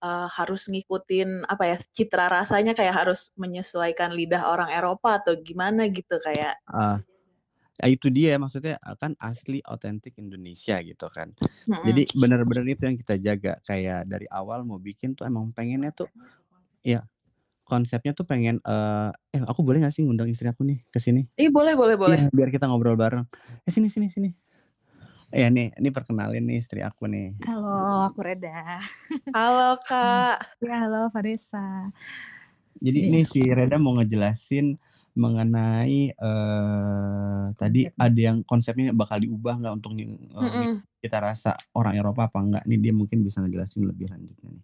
[0.03, 5.91] eee, harus ngikutin apa ya, citra rasanya kayak harus menyesuaikan lidah orang Eropa atau gimana
[5.91, 7.01] gitu kayak Ah,
[7.81, 11.33] ya itu dia maksudnya, eee, kan asli otentik Indonesia gitu kan.
[11.67, 11.77] Mhm.
[11.85, 16.09] Jadi bener-bener itu yang kita jaga, kayak dari awal mau bikin tuh emang pengennya tuh
[16.85, 17.05] ya
[17.67, 21.27] konsepnya tuh pengen, eee, "Eh, aku boleh nggak sih ngundang istri aku nih ke sini?"
[21.39, 22.21] Ih, boleh boleh boleh.
[22.21, 23.25] Iya, biar kita ngobrol bareng.
[23.67, 24.29] "Eh, sini sini sini."
[25.35, 27.35] Iya nih, ini perkenalin nih istri aku nih.
[27.45, 28.49] Halo, aku Reda.
[29.33, 30.57] Halo, Kak.
[30.61, 31.91] Ya, halo Vanessa.
[32.79, 33.11] Jadi Iya.
[33.11, 34.79] ini si Reda mau ngejelasin
[35.17, 40.83] mengenai, eee, tadi ada yang konsepnya bakal diubah nggak untuk nih, eee, Mhm.
[41.03, 44.63] kita rasa orang Eropa apa enggak, nih dia mungkin bisa ngejelasin lebih lanjutnya nih.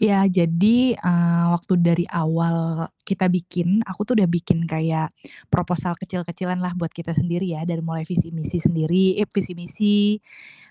[0.00, 5.12] Ya, jadi, eee, waktu dari awal kita bikin, aku tuh udah bikin kayak
[5.52, 10.16] proposal kecil-kecilan lah buat kita sendiri ya, dari mulai visi misi sendiri eh, visi misi,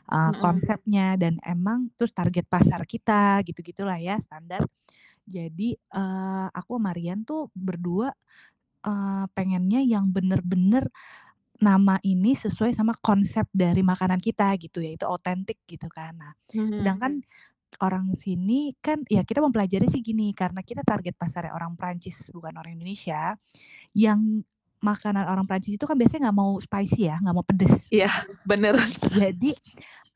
[0.10, 0.42] eee, Mhm.
[0.42, 4.66] konsepnya dan emang terus target pasar kita, gitu-gitulah ya, standar.
[5.28, 8.12] Jadi, eee, aku sama Rian tuh berdua,
[8.86, 10.90] eee, pengennya yang bener-bener
[11.62, 16.18] nama ini sesuai sama konsep dari makanan kita gitu, yaitu otentik gitu kan.
[16.18, 16.74] Nah, Mhm.
[16.74, 17.14] sedangkan
[17.82, 22.58] orang sini kan ya kita mempelajari sih gini, karena kita target pasarnya orang Prancis bukan
[22.58, 23.38] orang Indonesia,
[23.96, 24.44] yang
[24.82, 27.88] makanan orang Prancis itu kan biasanya nggak mau spicy ya, nggak mau pedes.
[27.94, 28.10] Iya,
[28.50, 28.76] bener.
[29.14, 29.54] Jadi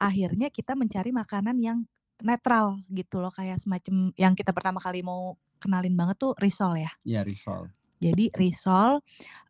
[0.01, 1.85] akhirnya kita mencari makanan yang
[2.23, 6.91] netral gitu loh, kayak semacam yang kita pertama kali mau kenalin banget tuh risol ya.
[7.05, 7.69] Iya, risol.
[8.03, 8.99] Jadi risol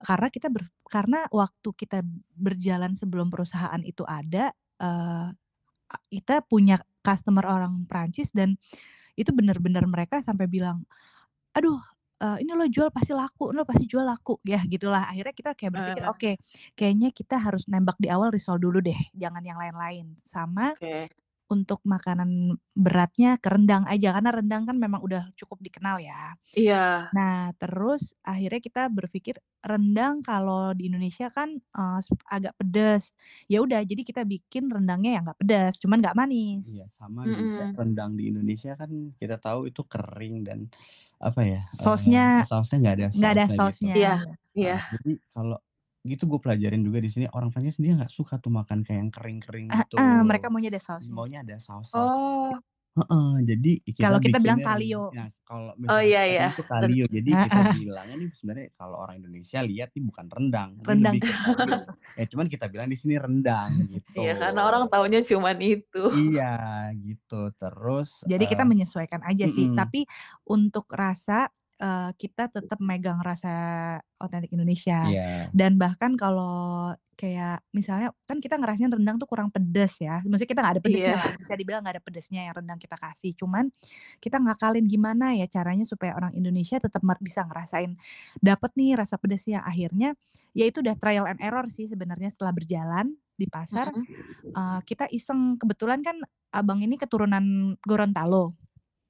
[0.05, 2.01] karena kita ber karena waktu kita
[2.37, 8.57] berjalan sebelum perusahaan itu ada, a kita punya customer orang Prancis dan
[9.19, 10.85] itu bener-bener mereka sampai bilang,
[11.57, 11.79] "Aduh,
[12.23, 15.73] eee, ini lo jual pasti laku, lo pasti jual laku." Ya gitulah, akhirnya kita kayak
[15.81, 16.09] berpikir, Eee.
[16.09, 16.37] "Oke,
[16.79, 21.07] kayaknya kita harus nembak di awal risol dulu deh, jangan yang lain-lain." Sama Oke.
[21.51, 26.35] Untuk makanan beratnya ke rendang aja, karena rendang kan memang udah cukup dikenal ya.
[26.53, 27.15] Iya.
[27.15, 31.57] Nah, terus akhirnya kita berpikir rendang kalau di Indonesia kan,
[32.03, 33.13] sp agak pedes.
[33.51, 36.63] Ya udah, jadi kita bikin rendangnya yang nggak pedas, cuman nggak manis.
[36.63, 37.75] Iya, sama juga Mhm.
[37.77, 40.59] rendang di Indonesia kan kita tahu itu kering dan
[41.21, 43.85] apa ya, Sausnya sausnya nggak ada nggak ada sausnya gitu.
[43.85, 43.95] sausnya.
[43.97, 44.33] Iya, Iya.
[44.57, 44.75] iya.
[44.75, 45.57] Nah, jadi kalau
[46.05, 49.11] gitu gue pelajarin juga di sini orang Prancis dia nggak suka tuh makan kayak yang
[49.15, 49.97] kering-kering gitu.
[49.97, 51.21] Heeh, mereka maunya ada sausnya.
[51.21, 52.19] Maunya ada saus-saus
[52.53, 52.61] Oh.
[52.97, 55.15] heeh, jadi kita Kalau kita bilang kalio.
[55.15, 56.45] nah, kalau Oh, iya iya.
[56.49, 57.75] itu kalio, jadi kita Heeh.
[57.75, 61.19] bilangnya nih sebenarnya kalau orang Indonesia lihat nih bukan rendang, Rendang.
[61.55, 61.85] kalio.
[62.17, 64.19] Eh, cuman kita bilang di sini rendang gitu.
[64.19, 65.97] Iya, karena orang taunya cuman itu.
[66.13, 66.43] Iya,
[67.05, 67.33] gitu.
[67.59, 69.73] Terus, Jadi kita eee menyesuaikan aja sih, mhm.
[69.73, 70.09] tapi
[70.49, 73.53] untuk rasa, eee, kita tetap megang rasa
[74.21, 74.99] otentik Indonesia.
[75.01, 75.55] Iya.
[75.55, 80.61] Dan bahkan kalau kayak misalnya kan kita ngerasain rendang tuh kurang pedes ya, maksudnya kita
[80.63, 81.19] nggak ada pedesnya Iya.
[81.19, 83.71] lah, bisa dibilang nggak ada pedesnya yang rendang kita kasih, cuman
[84.19, 87.95] kita ngakalin gimana ya caranya supaya orang Indonesia tetap bisa ngerasain
[88.43, 89.63] dapet nih rasa pedesnya.
[89.63, 90.15] Akhirnya
[90.55, 94.05] ya itu udah trial and error sih sebenarnya setelah berjalan di pasar, Mhm.
[94.57, 96.17] eee, kita iseng kebetulan kan
[96.55, 98.55] abang ini keturunan Gorontalo.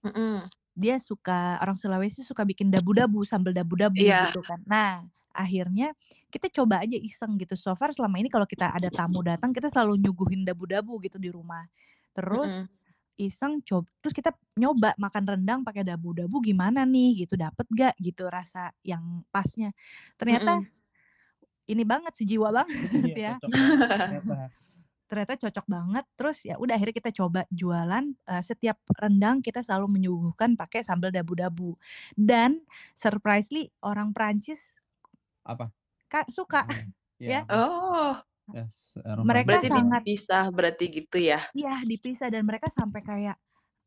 [0.04, 0.50] Mhm.
[0.76, 4.20] Dia suka orang Sulawesi suka bikin dabu-dabu, sambal dabu-dabu Iya.
[4.20, 4.60] gitu kan.
[4.68, 5.96] Nah, akhirnya
[6.28, 7.56] kita coba aja iseng gitu.
[7.56, 11.32] So far selama ini kalau kita ada tamu datang, kita selalu nyuguhin dabu-dabu gitu di
[11.32, 11.64] rumah.
[12.12, 12.68] Terus Mhm.
[13.16, 18.28] iseng cob terus kita nyoba makan rendang pakai dabu-dabu gimana nih gitu, dapet gak gitu
[18.28, 19.72] rasa yang pasnya.
[20.20, 20.68] Ternyata Mhm.
[21.72, 23.34] ini banget, sejiwa banget Iya, ya.
[23.40, 24.38] cocok banget ternyata.
[25.10, 29.86] Ternyata cocok banget, terus ya udah akhirnya kita coba jualan, eee, setiap rendang kita selalu
[30.02, 31.78] menyuguhkan pakai sambal dabu-dabu.
[32.18, 32.66] Dan
[32.98, 34.76] surprisely orang Prancis
[35.46, 35.70] Apa?
[36.12, 36.94] ka suka Mhm,
[37.26, 37.42] ya.
[37.46, 37.50] iya.
[37.50, 38.22] Oh.
[38.54, 41.42] Yes, Mereka Berarti sangat dipisah berarti gitu ya?
[41.54, 43.38] Iya, dipisah dan mereka sampai kayak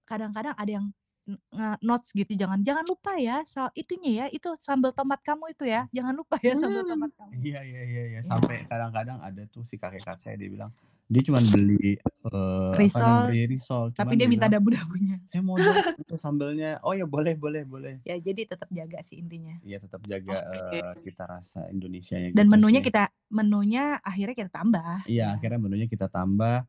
[0.09, 0.87] kadang-kadang ada yang
[1.31, 5.65] n nge-notes gitu, "Jangan jangan lupa ya sa itunya ya, itu sambal tomat kamu itu
[5.69, 6.91] ya, jangan lupa ya sambal Mmm.
[6.91, 8.31] tomat kamu." Iya iya iya iya, Iya.
[8.31, 10.73] sampai kadang-kadang ada tuh si kakek-kakek dia bilang,
[11.13, 11.97] dia cuman beli,
[12.81, 15.21] apa namanya, Risol, beli risol, tapi dia dia minta dabu-dabunya.
[15.29, 15.59] "Saya mau
[16.01, 19.59] itu sambelnya." "Oh ya boleh boleh boleh." Ya jadi tetap jaga sih intinya.
[19.67, 20.79] Iya tetap jaga, Oke.
[20.79, 22.85] eee, cita rasa Indonesianya Dan gitu menunya sih.
[22.85, 25.39] kita menunya akhirnya kita tambah, Iya, ya.
[25.39, 26.67] akhirnya menunya kita tambah.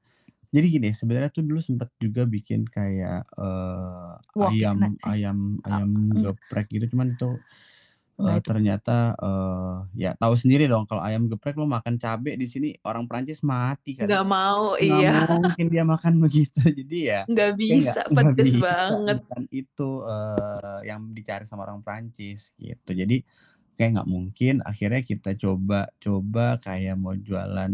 [0.53, 3.25] Jadi gini, sebenarnya tuh dulu sempet juga bikin kayak,
[4.37, 5.37] Wok ya, ayam nah ayam
[5.69, 6.23] oh, ayam enggak.
[6.23, 7.41] geprek gitu, cuman itu
[8.25, 8.49] Nah, Eee, itu.
[8.49, 13.07] ternyata, eee, ya tahu sendiri dong kalau ayam geprek lu makan cabe di sini orang
[13.09, 14.11] Prancis mati kan.
[14.11, 15.11] Nggak mau, Nggak iya.
[15.11, 16.59] mungkin dia makan begitu.
[16.77, 19.19] Jadi ya Nggak kayak nggak bisa, nggak pedes bisa, banget.
[19.19, 22.91] bukan itu, eee, yang dicari sama orang Prancis gitu.
[22.95, 23.15] Jadi
[23.77, 27.73] kayak nggak mungkin, akhirnya kita coba-coba kayak mau jualan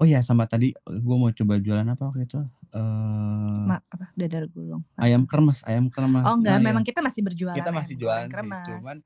[0.00, 2.38] oh ya sama tadi, eee, gua mau coba jualan apa waktu itu,
[2.76, 4.82] eee Ma apa, dadar gulung.
[5.00, 6.28] ayam kremes ayam kremes.
[6.28, 6.86] Oh enggak, Nah, memang ya.
[6.86, 8.64] kita masih berjualan Kita ayam masih goreng jualan sih, kremes.
[8.64, 9.02] cuman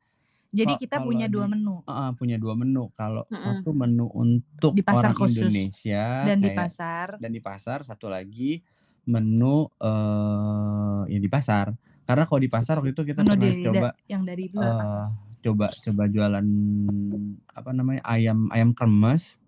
[0.56, 1.86] Jadi Kok kita punya 2 di menu.
[1.86, 2.90] heeh, punya 2 menu.
[2.98, 3.36] Kalau Mhm.
[3.36, 7.20] satu menu untuk Di pasar orang khusus Indonesia dan di kayak pasar.
[7.20, 8.60] dan di pasar, satu lagi
[9.08, 11.72] menu, eee, ya di pasar.
[12.06, 14.76] Karena kalau di pasar waktu itu kita Menu pernah di da coba, yang dari luar
[14.76, 15.00] pasar.
[15.44, 16.48] coba coba jualan
[17.52, 19.38] apa namanya, ayam ayam kremes.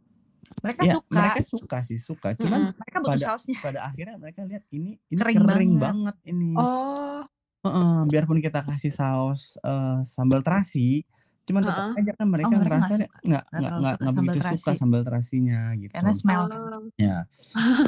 [0.64, 1.08] Mereka Ya suka.
[1.12, 2.34] mereka suka sih, suka.
[2.38, 2.78] Cuman Mhm.
[2.78, 3.58] Mereka butuh pada sausnya.
[3.62, 5.82] pada akhirnya mereka lihat ini ini Kering kering banget.
[5.82, 6.68] banget ini.
[6.68, 7.28] Oh.
[7.64, 11.02] Heeh, biarpun kita kasih saus, eee, sambal terasi,
[11.42, 11.94] cuman tetep Heeh.
[11.98, 14.14] aja kan Oh mereka mereka nggak ngerasa suka, nggak nggak nggak terlalu nggak suka nggak
[14.14, 14.78] sambal begitu suka terasi.
[14.78, 16.12] sambal terasinya Karena gitu.
[16.12, 16.62] smell kan.
[16.70, 16.90] Oh.
[17.00, 17.26] Ya.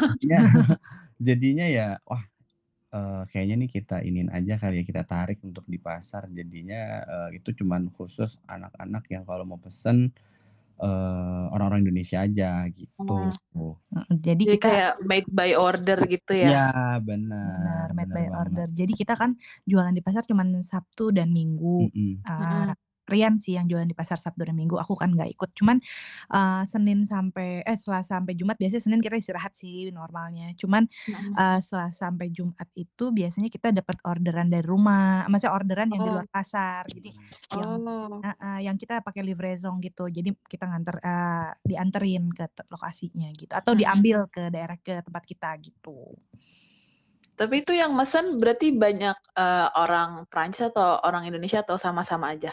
[0.08, 0.38] Jadinya
[1.28, 2.24] jadinya ya, wah,
[2.94, 6.28] eee, kayaknya nih kita iniin aja kali ya, kita tarik untuk di pasar.
[6.32, 10.12] Jadinya, eee, itu cuman khusus anak-anak yang kalau mau pesen,
[10.82, 13.04] eee, orang-orang Indonesia aja gitu.
[13.08, 13.80] Oh.
[14.26, 16.46] Jadi Jadi kita kayak made by order gitu ya?
[16.46, 16.58] Iya,
[17.44, 18.40] Benar, bener made bener by banget.
[18.40, 18.68] order.
[18.70, 19.36] Jadi kita kan
[19.68, 21.76] jualan di pasar cuman Sabtu dan Minggu.
[21.78, 22.24] Mhm.
[22.28, 22.74] Eee, Mhm.
[23.10, 25.50] Rian sih yang jualan di pasar Sabtu dan Minggu, aku kan nggak ikut.
[25.58, 25.82] Cuman,
[26.30, 30.54] eee, Senin sampai eh, Selasa sampai Jumat biasanya Senin kita istirahat sih normalnya.
[30.58, 31.40] Cuman, Mhm.
[31.40, 36.10] eee, Selasa sampai Jumat itu biasanya kita dapat orderan dari rumah, maksudnya orderan yang di
[36.10, 36.14] Oh.
[36.14, 36.86] luar pasar.
[36.92, 37.10] Jadi
[37.54, 38.24] yang Oh.
[38.24, 40.06] heeh, yang kita pakai livraison gitu.
[40.12, 45.50] Jadi kita nganter eee, dianterin ke lokasinya gitu atau diambil ke daerah ke tempat kita
[45.64, 46.20] gitu.
[47.38, 52.52] Tapi itu yang mesen berarti banyak, eee, orang Prancis atau orang Indonesia atau sama-sama aja?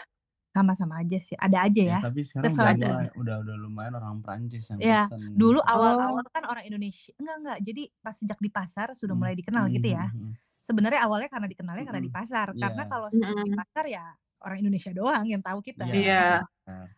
[0.54, 2.00] Sama-sama aja sih, ada aja Ya ya.
[2.02, 5.62] tapi sekarang udah mulai udah udah lumayan orang Prancis yang Iya, pesen dulu gitu.
[5.72, 6.28] awal-awal Oh.
[6.34, 9.74] kan orang Indonesia enggak enggak, jadi pas sejak di pasar sudah Mmm, mulai dikenal mhm
[9.74, 10.06] gitu ya.
[10.06, 10.38] mhm mhm.
[10.62, 12.88] Sebenarnya awalnya karena dikenalnya karena di Mhm, pasar, karena iya.
[12.90, 13.58] kalau sebelum di Mhm.
[13.58, 14.04] pasar ya
[14.44, 15.86] orang Indonesia doang yang tahu kita.
[15.94, 16.48] Iya, Iya.
[16.66, 16.88] benar.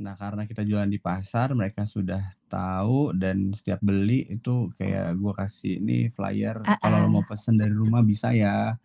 [0.00, 5.32] Nah, karena kita jualan di pasar, mereka sudah tahu dan setiap beli itu kayak gua
[5.44, 7.12] kasih, "Nih flyer kalau Heeh.
[7.12, 8.76] mau pesen dari rumah bisa ya,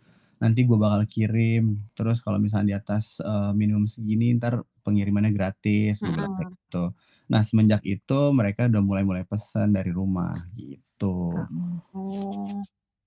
[0.41, 1.63] nanti gua bakal kirim.
[1.97, 6.57] Terus kalau misalnya di atas, eee, minimum segini entar pengirimannya gratis," kayak Mhm.
[6.57, 6.93] gitu.
[7.31, 11.47] Nah, semenjak itu mereka udah mulai-mulai pesen dari rumah gitu.
[11.93, 12.63] Oh.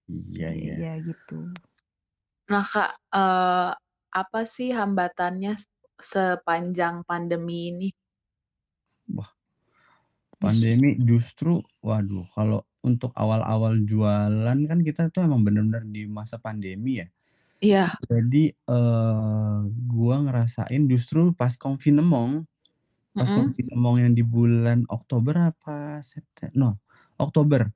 [0.09, 0.77] Iya iya.
[0.77, 1.35] Iya gitu.
[2.51, 3.71] Nah Kak, eee,
[4.21, 5.53] apa sih hambatannya
[6.01, 7.89] sepanjang pandemi ini?
[9.09, 9.31] Wah.
[10.41, 17.05] Pandemi justru waduh kalau untuk awal-awal jualan kan kita tuh emang bener-bener di masa pandemi
[17.05, 17.07] ya.
[17.61, 18.01] Iya.
[18.09, 19.59] Jadi, eee,
[19.91, 22.49] gua ngerasain justru pas confinement,
[23.19, 23.35] pas Mhm.
[23.35, 26.81] confinement yang di bulan Oktober apa Septe no,
[27.21, 27.69] Oktober.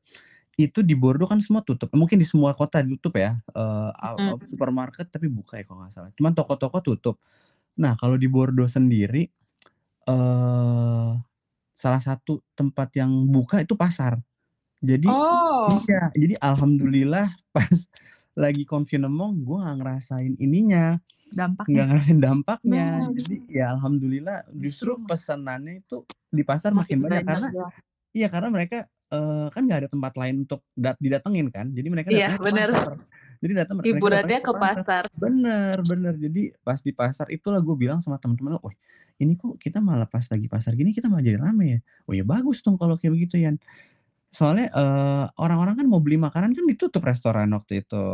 [0.59, 4.35] Itu di Bordeaux kan semua tutup, mungkin di semua kota ditutup ya, eee, Mhm.
[4.35, 7.17] eee, supermarket tapi buka ya kalau nggak salah, cuman toko-toko tutup.
[7.81, 9.29] Nah, kalau di Bordeaux sendiri,
[10.09, 11.13] eee,
[11.77, 14.21] salah satu tempat yang buka itu pasar.
[14.85, 15.85] Jadi Oh.
[15.89, 17.89] iya, jadi alhamdulillah pas
[18.39, 20.99] lagi confinement gua nggak ngerasain ininya,
[21.33, 21.69] Dampaknya.
[21.71, 22.85] nggak ngerasain dampaknya.
[23.11, 27.67] Jadi ya alhamdulillah justru pesanannya itu di pasar Makin makin banyak banyak karena ya.
[28.17, 32.11] iya, karena mereka, eee, kan nggak ada tempat lain untuk dat didatengin kan, jadi mereka
[32.13, 32.71] Iya, ke bener.
[32.71, 32.99] pasar.
[33.43, 34.85] Jadi datang mereka Hiburannya datangnya ke ke pasar.
[34.85, 35.05] pasar.
[35.15, 36.15] Bener bener.
[36.19, 38.77] Jadi pas di pasar itulah gua bilang sama temen-temen, "Wih,
[39.23, 42.25] ini kok kita malah pas lagi pasar gini kita malah jadi rame ya?" "Oh ya
[42.27, 43.57] bagus dong kalau kayak begitu Yan."
[44.35, 48.05] Soalnya, eee, orang-orang kan mau beli makanan kan ditutup restoran waktu itu.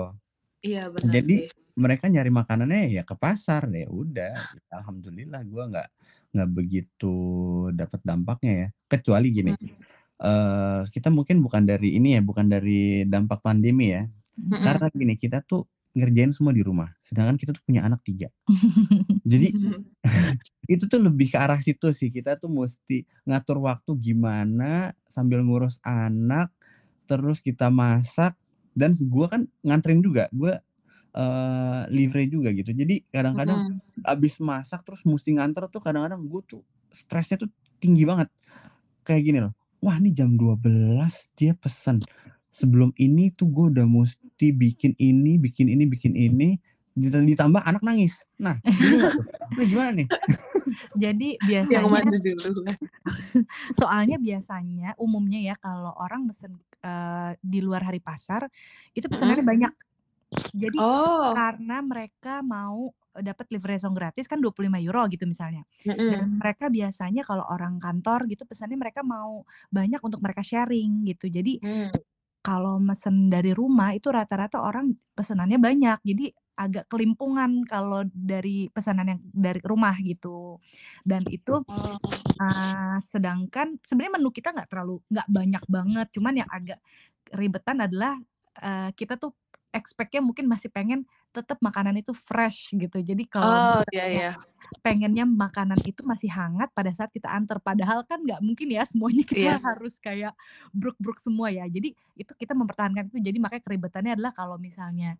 [0.67, 1.51] Iya bener Jadi sih.
[1.79, 4.33] mereka nyari makanannya ya ke pasar, ya udah
[4.73, 5.89] alhamdulillah gua nggak
[6.35, 7.15] nggak begitu
[7.79, 8.69] dapet dampaknya ya.
[8.93, 9.87] Kecuali gini, Mhm.
[10.23, 14.05] eee, kita mungkin bukan dari ini ya, bukan dari dampak pandemi ya.
[14.51, 14.61] Mhm.
[14.65, 18.29] Karena gini, kita tuh ngerjain semua di rumah, sedangkan kita tuh punya anak 3.
[19.27, 19.55] Jadi
[20.75, 25.79] itu tuh lebih ke arah situ sih, kita tuh musti ngatur waktu gimana sambil ngurus
[25.85, 26.53] anak,
[27.11, 28.35] terus kita masak,
[28.77, 30.61] dan gua kan nganterin juga, gua,
[31.17, 32.73] eee, livre juga gitu.
[32.75, 33.81] Jadi kadang-kadang Mhm.
[34.07, 37.51] abis masak terus musti nganter tuh kadang-kadang gua tuh stresnya tuh
[37.83, 38.29] tinggi banget.
[39.07, 42.01] Kayak gini loh, "Wah ini jam 12.00 dia pesen,
[42.53, 43.87] sebelum ini tuh gua udah
[44.57, 46.57] bikin ini bikin ini bikin ini,
[46.97, 49.13] dita ditambah anak nangis." Nah, tuh?
[49.57, 50.09] Nah gimana nih?
[50.97, 51.39] Jadi
[51.75, 52.77] Yang biasanya mana dulu?
[53.79, 58.49] soalnya biasanya umumnya ya kalau orang mesen, eee, di luar hari pasar,
[58.97, 59.73] itu pesanannya banyak.
[60.55, 61.35] Jadi Oh.
[61.35, 65.65] karena mereka mau dapat livrezone gratis kan 25 euro gitu misalnya.
[66.07, 66.43] Dan Mhm.
[66.43, 71.29] mereka biasanya kalau orang kantor gitu pesannya mereka mau banyak untuk mereka sharing gitu.
[71.33, 72.01] Jadi Mmm.
[72.45, 75.99] Kalau mesen dari rumah itu rata-rata orang pesenannya banyak.
[76.07, 76.27] Jadi
[76.61, 80.61] agak kelimpungan kalau dari pesanan yang dari rumah gitu.
[81.05, 81.61] Dan itu
[82.41, 86.79] eee, sedangkan sebenarnya menu kita nggak terlalu nggak banyak banget, cuman yang agak
[87.35, 88.17] ribetan adalah,
[88.61, 89.33] eee, kita tuh
[89.75, 92.99] expect-nya mungkin masih pengen tetap makanan itu fresh gitu.
[93.03, 94.41] Jadi kalau Oh, iya iya.
[94.85, 99.25] pengennya makanan itu masih hangat pada saat kita antar, padahal kan nggak mungkin ya semuanya
[99.27, 99.61] kita Iya.
[99.61, 100.33] harus kayak
[100.73, 101.67] bruk-bruk semua ya.
[101.69, 105.17] Jadi itu kita mempertahankan itu, jadi makanya keribetannya adalah kalau misalnya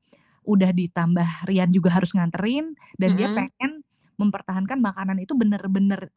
[0.47, 3.31] udah ditambah Rian juga harus nganterin dan dia Mhm.
[3.33, 3.85] pengen
[4.21, 6.11] mempertahankan makanan itu bener-bener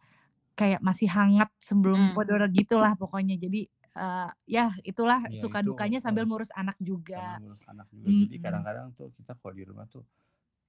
[0.59, 2.17] kayak masih hangat sebelum Mmm.
[2.17, 3.35] bodor gitulah pokoknya.
[3.41, 7.15] Jadi, eee, ya itulah Iya, suka itu, dukanya sambil ngurus anak juga.
[7.15, 8.09] Sambil ngurus anak juga.
[8.21, 8.43] Jadi Mhm.
[8.43, 10.03] kadang-kadang tuh kita kalau di rumah tuh,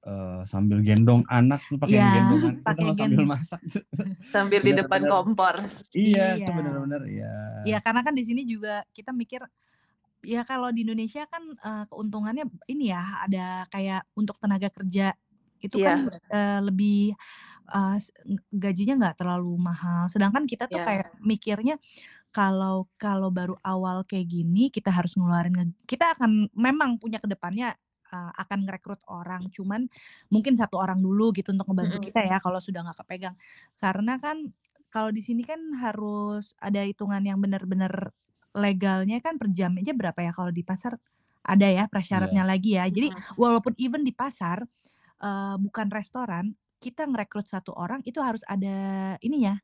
[0.07, 3.31] eee, sambil gendong anak, pakai Iya, gendongan itu pakai sambil gendong.
[3.33, 3.61] masak.
[4.35, 5.57] Sambil di depan kompor.
[5.99, 6.55] iya, itu Iya.
[6.57, 7.27] bener-bener iya.
[7.67, 9.43] Iya, karena kan di sini juga kita mikir,
[10.25, 15.15] ya kalau di Indonesia kan, eee, keuntungannya ini ya, ada kayak untuk tenaga kerja
[15.65, 16.21] itu kan, Iya.
[16.33, 17.15] eee, lebih,
[18.03, 18.09] s
[18.55, 20.09] gajinya nggak terlalu mahal.
[20.13, 20.85] Sedangkan kita tuh Iya.
[20.85, 21.77] kayak mikirnya
[22.35, 27.29] kalau kalau baru awal kayak gini kita harus ngeluarin nge kita akan memang punya ke
[27.31, 27.79] depannya,
[28.11, 29.87] eee, akan ngerekrut orang, cuman
[30.35, 32.11] mungkin 1 orang dulu gitu untuk ngebantu Mhm.
[32.11, 33.37] kita ya kalau sudah nggak kepegang.
[33.79, 34.51] Karena kan
[34.93, 38.13] kalau di sini kan harus ada hitungan yang bener-bener
[38.55, 40.99] legalnya kan per jam aja berapa ya, kalau di pasar
[41.47, 42.49] ada ya prasyaratnya Iya.
[42.49, 42.87] lagi ya.
[42.91, 44.63] Jadi walaupun even di pasar,
[45.23, 48.77] eee, bukan restoran, kita ngerekrut 1 orang itu harus ada
[49.25, 49.59] ininya,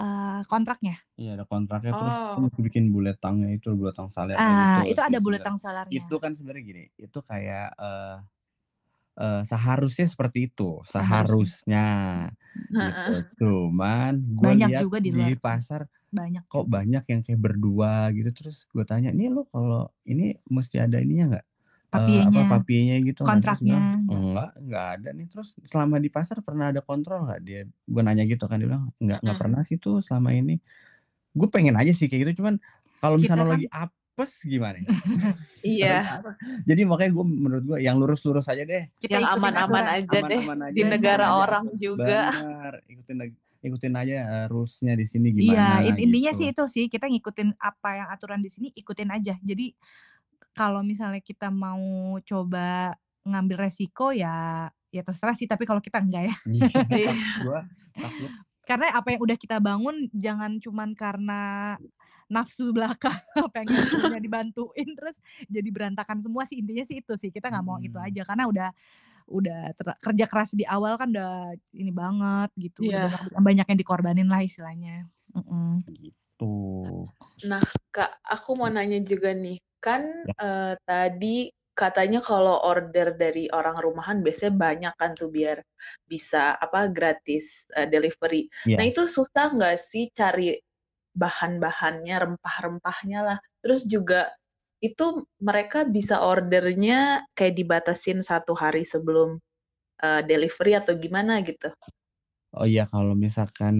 [0.00, 1.06] eee, kontraknya.
[1.20, 2.44] Iya, ada kontraknya terus kita Oh.
[2.44, 5.56] mesti bikin buletangnya itu, buletang salernya Ah, itu itu ada sebenarnya.
[5.60, 6.06] salernya.
[6.12, 8.14] Itu kan sebenarnya gini, itu kayak, eee
[9.22, 11.56] eee, seharusnya seperti itu, Seharusnya.
[11.64, 11.84] seharusnya
[12.82, 13.10] gitu.
[13.10, 13.26] Heeh.
[13.40, 18.10] Cuman gue Banyak lihat juga di di luar pasar Banyak kok banyak yang kayak berdua
[18.16, 21.46] gitu, terus gue tanya, "Ini lu kalau ini mesti ada ininya nggak,
[21.98, 24.06] eee, apa, Papienya, papienya gitu nggak?" Terus bilang, kontraknya.
[24.10, 28.24] "Enggak, nggak ada nih." Terus, "Selama di pasar pernah ada kontrol nggak?" Dia gue nanya
[28.30, 29.40] gitu kan, dia bilang, "Nggak nggak Mhm.
[29.40, 30.58] pernah sih tuh selama ini."
[31.38, 32.56] Gue pengen aja sih kayak gitu, cuman
[33.02, 34.88] kalau misalnya lo kan lagi apes gimana ya?
[35.64, 35.92] Iya.
[36.08, 36.30] Apa,
[36.68, 38.84] jadi makanya gue menurut gue yang lurus-lurus aja deh.
[39.02, 39.92] Kita Yang aman-aman aturan.
[39.92, 42.32] aja deh, di aja, negara ikutin aja orang juga.
[42.32, 43.18] Bener, ikutin
[43.66, 46.56] ikutin aja, eee, rules-nya di sini Iya, gimana in intinya sih gitu.
[46.56, 49.36] itu sih, kita ngikutin apa yang aturan di sini, ikutin aja.
[49.44, 49.76] Jadi
[50.56, 51.78] kalau misalnya kita mau
[52.24, 52.96] coba
[53.28, 56.36] ngambil resiko ya ya terserah sih, tapi kalau kita enggak ya.
[56.88, 57.12] Iya.
[58.66, 61.76] Karena apa yang udah kita bangun jangan cuman karena
[62.26, 63.14] nafsu belaka
[63.54, 65.14] pengen punya dibantuin terus
[65.46, 68.06] jadi berantakan semua sih, intinya sih itu sih, kita nggak mau itu Mhm.
[68.10, 68.22] aja.
[68.26, 68.68] Karena udah
[69.26, 73.06] udah ter kerja keras di awal kan udah ini banget gitu, udah Iya.
[73.06, 75.06] banyak banyak yang dikorbanin lah istilahnya.
[75.30, 75.86] Mhm.
[75.86, 76.54] Gitu.
[77.46, 77.62] Nah,
[77.94, 80.34] Kak, aku mau nanya juga nih, kan, Ya.
[80.40, 85.60] eee, tadi katanya kalau order dari orang rumahan biasanya banyak kan tuh biar
[86.08, 88.48] bisa, apa, gratis, eee, delivery.
[88.80, 88.90] Nah, Iya.
[88.90, 90.56] itu susah nggak sih cari
[91.16, 93.38] bahan-bahannya, rempah-rempahnya lah?
[93.64, 94.32] Terus juga
[94.84, 99.38] itu mereka bisa ordernya kayak dibatasin 1 hari sebelum,
[100.04, 101.70] eee, delivery atau gimana gitu?
[102.54, 103.74] Oh iya, kalau misalkan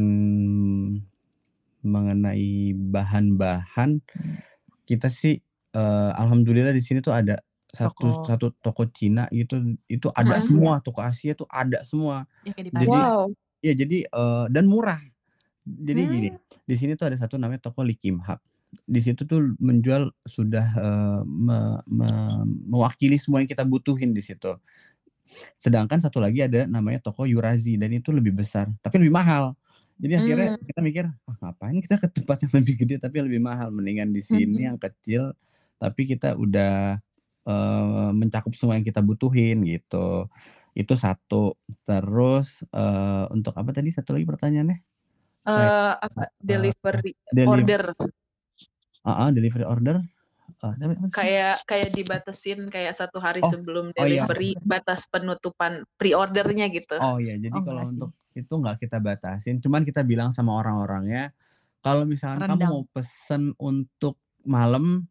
[1.87, 4.37] mengenai bahan-bahan, Mmm.
[4.89, 5.43] kita sih,
[5.77, 7.37] eee, alhamdulillah di sini tuh ada
[7.69, 8.27] satu Toko.
[8.27, 9.61] satu toko Cina gitu,
[9.93, 10.41] itu ada Mhm.
[10.41, 12.25] semua, toko Asia tuh ada semua.
[12.45, 13.01] Ya kayak di Jadi.
[13.05, 13.37] Wow.
[13.65, 15.01] iya, jadi, eee, dan murah.
[15.67, 16.39] Jadi gini, Mmm.
[16.67, 18.41] di sini tuh ada satu namanya toko Lee Kim Hap.
[18.89, 21.59] Di situ tuh menjual sudah, eee, me
[21.91, 22.09] me
[22.71, 24.57] mewakili semua yang kita butuhin di situ.
[25.61, 29.57] Sedangkan satu lagi ada namanya toko Eurazi dan itu lebih besar, tapi lebih mahal.
[30.01, 30.67] Jadi akhirnya Mmm.
[30.69, 34.21] kita mikir, "Ah, ngapain kita ke tempat yang lebih gede tapi lebih mahal, mendingan di
[34.25, 34.69] sini Mhm.
[34.69, 35.33] yang kecil
[35.83, 36.99] tapi kita udah,
[37.49, 40.29] eee, mencakup semua yang kita butuhin," gitu.
[40.77, 41.57] Itu satu.
[41.87, 44.79] Terus, eee, untuk apa tadi satu lagi pertanyaannya?
[45.47, 47.83] Eee, apa, delivery deliv order.
[49.07, 49.97] heeh, delivery order,
[50.61, 50.97] sih?
[51.14, 54.27] Kayak kayak dibatasin kayak 1 hari Oh, sebelum oh iya.
[54.27, 56.99] delivery, batas penutupan pre-order-nya gitu.
[56.99, 61.37] Oh iya, jadi Oh, kalau untuk itu nggak kita batasin, cuman kita bilang sama orang-orangnya,
[61.81, 65.09] kalau misalkan kamu mau pesen untuk malam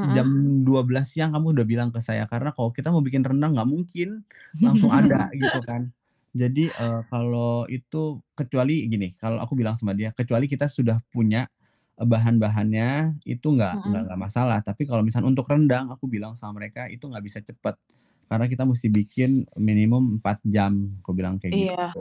[0.00, 0.42] jam Mhm.
[0.66, 4.24] 12.00 siang kamu udah bilang ke saya, karena kalau kita mau bikin rendang nggak mungkin
[4.64, 5.92] langsung ada gitu kan.
[6.32, 11.44] Jadi, eee, kalau itu kecuali gini, kalau aku bilang sama dia, kecuali kita sudah punya,
[12.00, 14.12] eee, bahan-bahannya itu nggak nggak Mhm.
[14.12, 17.76] nggak masalah, tapi kalau misalnya untuk rendang aku bilang sama mereka itu nggak bisa cepet,
[18.30, 19.30] karena kita mesti bikin
[19.60, 20.72] minimum 4 jam,
[21.04, 21.94] aku bilang kayak Iya.
[21.94, 22.00] gitu.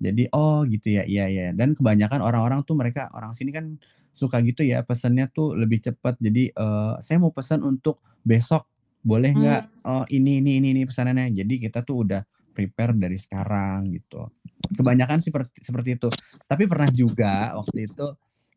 [0.00, 3.76] Jadi, oh gitu ya, iya iya, dan kebanyakan orang-orang tuh mereka orang sini kan
[4.14, 6.14] suka gitu ya, pesennya tuh lebih cepet.
[6.20, 8.66] Jadi, eee, "Saya mau pesan untuk besok,
[9.04, 9.80] boleh nggak?" Mmm.
[9.88, 12.22] "Oh ini ini ini ini pesanannya." Jadi kita tuh udah
[12.54, 14.28] prepare dari sekarang gitu.
[14.76, 16.10] Kebanyakan seperti seperti itu.
[16.48, 18.06] Tapi pernah juga waktu itu,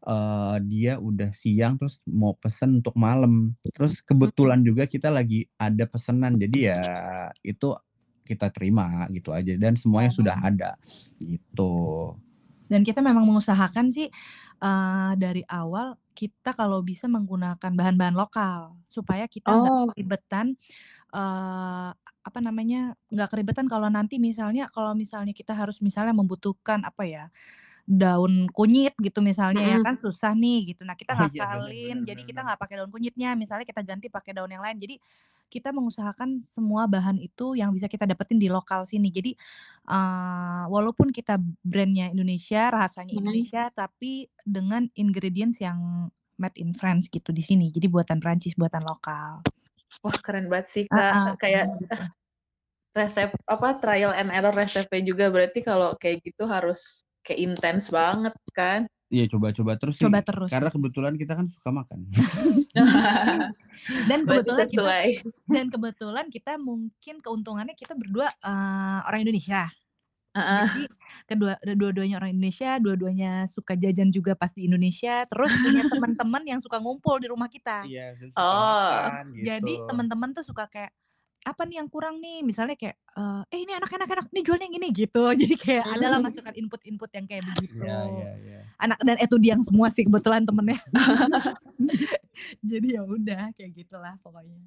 [0.08, 3.56] eee, dia udah siang terus mau pesen untuk malam.
[3.76, 4.34] Terus Mhm.
[4.34, 6.82] kebetulan juga kita lagi ada pesanan, jadi ya
[7.46, 7.74] itu
[8.28, 10.44] kita terima gitu aja dan semuanya sudah Oh.
[10.44, 10.78] ada,
[11.20, 12.16] gitu.
[12.72, 14.08] Dan kita memang mengusahakan sih,
[14.64, 19.94] eee, dari awal kita kalau bisa menggunakan bahan-bahan lokal, supaya kita nggak Oh.
[19.94, 20.48] keribetan,
[21.16, 21.92] eee,
[22.28, 27.26] apa namanya, nggak keribetan kalau nanti misalnya kalau misalnya kita harus misalnya membutuhkan apa ya,
[27.88, 29.84] daun kunyit gitu misalnya ya Mhm.
[29.84, 30.84] kan susah nih gitu.
[30.88, 33.82] Nah kita Oh iya, bener ngakalin, bener jadi kita nggak pakai daun kunyitnya, misalnya kita
[33.86, 34.78] ganti pakai daun yang lain.
[34.82, 34.96] Jadi
[35.54, 39.14] kita mengusahakan semua bahan itu yang bisa kita dapetin di lokal sini.
[39.14, 39.38] Jadi,
[39.86, 43.14] eee, walaupun kita brand-nya Indonesia, rasanya.
[43.14, 46.10] Indonesia, tapi dengan ingredients yang
[46.42, 47.70] made in France gitu di sini.
[47.70, 49.46] Jadi buatan Prancis, buatan lokal.
[50.02, 51.94] Wah keren banget sih Kak, kayak, gitu.
[51.94, 52.10] eh,
[52.98, 58.34] resep apa, trial and error resepnya juga berarti kalau kayak gitu harus kayak intens banget
[58.58, 58.90] kan?
[59.14, 60.50] Iya coba-coba terus sih, Coba terus.
[60.52, 62.10] karena kebetulan kita kan suka makan.
[64.10, 64.92] Dan kebetulan kita
[65.50, 69.70] dan kebetulan kita mungkin keuntungannya kita berdua, eee, orang Indonesia.
[70.38, 70.68] Heeh.
[70.74, 70.84] Jadi
[71.30, 76.60] kedua dua-duanya orang Indonesia, dua-duanya suka jajan juga pas di Indonesia, terus punya teman-teman yang
[76.64, 77.90] suka ngumpul di rumah kita.
[77.90, 78.58] Iya, suka Oh.
[78.58, 79.84] makan Jadi gitu.
[79.90, 80.92] teman-teman tuh suka kayak,
[81.48, 84.66] "Apa nih yang kurang nih?" Misalnya kayak, eee, "Eh ini enak enak enak, nih jualnya
[84.72, 85.24] yang ini," gitu.
[85.42, 86.26] Jadi kayak adalah Mmm.
[86.26, 87.84] masukan input-input yang kayak begitu.
[87.86, 88.60] Iya iya iya.
[88.82, 90.80] Anak dan itu diang semua sih kebetulan temennya.
[92.72, 94.60] Jadi ya udah kayak gitulah pokoknya.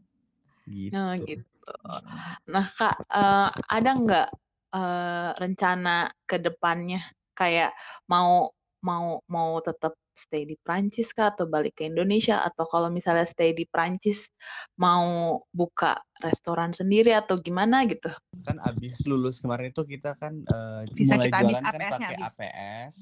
[0.66, 0.98] Gitu.
[0.98, 1.72] Oh gitu.
[1.86, 2.26] Mhm.
[2.52, 4.28] Nah Kak, eee, ada nggak,
[4.76, 7.00] eee, rencana ke depannya
[7.38, 7.72] kayak
[8.10, 8.50] mau
[8.86, 12.40] mau mau tetap stay di Prancis kah atau balik ke Indonesia?
[12.42, 14.32] Atau kalau misalnya stay di Prancis
[14.80, 18.08] mau buka restoran sendiri atau gimana gitu?
[18.42, 22.24] Kan abis lulus kemarin itu kita kan, eee, Visa mulai kita jualan kan pakai habis.
[22.26, 22.94] APS.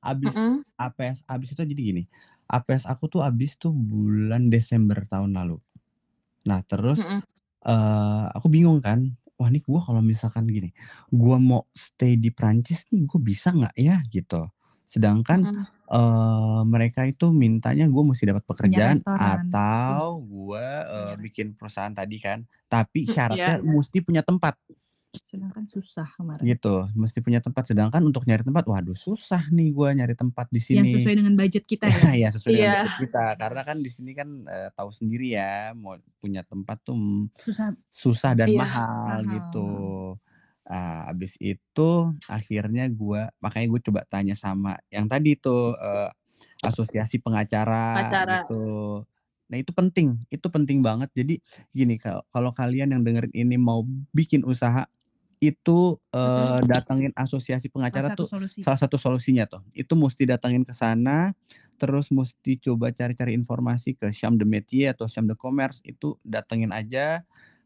[0.00, 0.54] Abis Mhm.
[0.80, 2.02] APS abis itu jadi gini,
[2.48, 5.60] APS aku tuh abis tuh bulan Desember tahun lalu.
[6.48, 7.20] Nah terus, Mhm.
[7.68, 10.72] eee, aku bingung kan, wah nih gua kalau misalkan gini,
[11.12, 14.48] gua mau stay di Prancis nih gua bisa nggak ya gitu.
[14.88, 15.44] Sedangkan.
[15.92, 19.64] Eee, mereka itu mintanya gua musti dapat Punya pekerjaan restoran.
[19.74, 20.20] atau
[20.60, 23.64] eee, Punya res bikin perusahaan tadi kan, tapi Mmm, syaratnya iya.
[23.64, 24.54] musti punya tempat.
[25.28, 26.50] Sedangkan susah kemarin.
[26.50, 27.68] Gitu, mesti punya tempat.
[27.68, 30.96] Sedangkan untuk nyari tempat, waduh susah nih gua nyari tempat di Yang sini.
[30.98, 32.08] sesuai dengan budget kita Iya ya.
[32.18, 32.74] iya, sesuai dengan Iya.
[32.74, 33.36] budget kita.
[33.40, 37.70] Karena kan di sini kan, eee, tahu sendiri ya, mau punya tempat tuh, mmm, Susah.
[37.92, 38.60] susah dan Iya.
[38.60, 39.58] mahal Mahal, gitu.
[40.68, 41.00] Heeh.
[41.00, 41.90] Ah, habis itu
[42.30, 46.10] akhirnya gua makanya gua coba tanya sama yang tadi tuh, eee,
[46.64, 48.30] asosiasi pengacara Acara.
[48.30, 49.02] gitu.
[49.50, 51.10] Nah itu penting, itu penting banget.
[51.16, 51.40] Jadi
[51.74, 53.82] gini, kalau kalian yang dengerin ini mau
[54.14, 54.86] bikin usaha,
[55.42, 56.50] itu, Mhm.
[56.50, 58.62] eee, datengin asosiasi Salah pengacara satu tuh solusi.
[58.62, 59.62] salah satu solusinya tuh.
[59.76, 61.32] Itu musti datengin ke sana,
[61.80, 66.70] terus musti coba cari-cari informasi ke Chambre de Métier atau Chambre de Commerce, itu datengin
[66.74, 67.24] aja,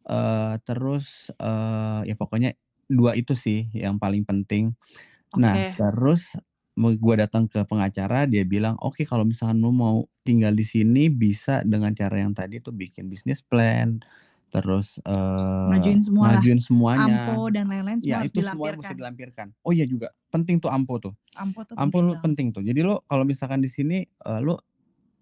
[0.09, 2.55] eee, terus, eee, ya pokoknya
[2.91, 4.75] 2 itu sih yang paling penting.
[5.39, 6.37] Nah terus
[6.79, 11.63] gua datang ke pengacara, dia bilang, "Oke kalau misalkan lu mau tinggal di sini bisa
[11.67, 14.01] dengan cara yang tadi tuh bikin business plan,
[14.53, 16.45] terus, eee, Ngajuin semualah.
[16.45, 18.99] ngajuin semuanya." Ampo dan lain-lain semua Ya harus itu semuanya musti dilampirkan.
[18.99, 19.53] dilampirkan.
[19.67, 21.15] Oh iya juga, penting tuh ampo tuh.
[21.35, 22.25] Ampo tuh Ampo penting banget.
[22.25, 22.63] penting tuh.
[22.67, 24.57] Jadi lu kalau misalkan di sini, eee, lu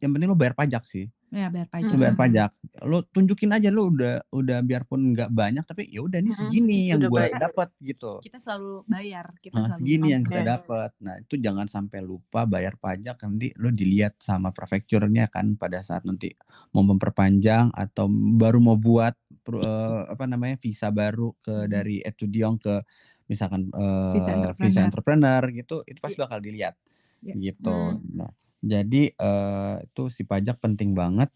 [0.04, 1.08] yang penting lu bayar pajak sih.
[1.33, 2.01] Iya bayar pajak.
[2.01, 2.51] bayar pajak.
[2.91, 7.03] Lu tunjukin aja lu udah udah biarpun nggak banyak, tapi ya udah nih segini yang
[7.09, 7.43] bayar.
[7.43, 8.22] dapet gitu.
[8.22, 10.41] Kita selalu bayar, kita Heeh, selalu segini yang kita Oke.
[10.41, 10.97] dapet.
[11.05, 16.09] Nah itu jangan sampai lupa bayar pajak, nanti lu dilihat sama prefekturnya kan pada saat
[16.09, 16.33] nanti
[16.72, 18.09] mau memperpanjang atau
[18.41, 19.12] baru mau buat
[19.53, 22.80] eee, apa namanya, visa baru ke dari étudiant ke
[23.28, 23.68] misalkan,
[24.11, 24.89] Visa eee, visa entrepreneur.
[24.89, 26.80] entrepreneur gitu, itu pasti bakal dilihat,
[27.22, 27.37] Iya.
[27.37, 27.68] gitu.
[27.68, 28.03] Mmm.
[28.16, 31.30] Nah jadi, eee, itu si pajak penting banget.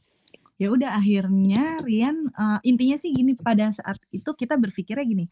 [0.57, 5.27] Ya udah akhirnya Rian, eee, intinya sih gini, pada saat itu kita berpikirnya gini,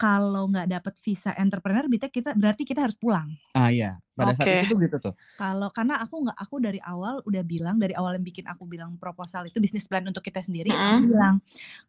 [0.00, 3.36] kalau nggak dapet visa entrepreneur berarti kita berarti kita harus pulang.
[3.54, 4.56] Ah iya, pada saat Oke.
[4.56, 5.14] itu gitu tuh.
[5.38, 8.96] Kalau karena aku nggak aku dari awal udah bilang, dari awal yang bikin aku bilang
[9.00, 11.08] proposal itu bisnis plan untuk kita sendiri, aku Mhm.
[11.08, 11.40] bilang,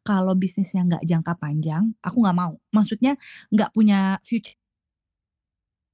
[0.07, 3.15] "Kalau bisnisnya nggak jangka panjang, aku nggak mau." Maksudnya
[3.53, 4.55] nggak punya future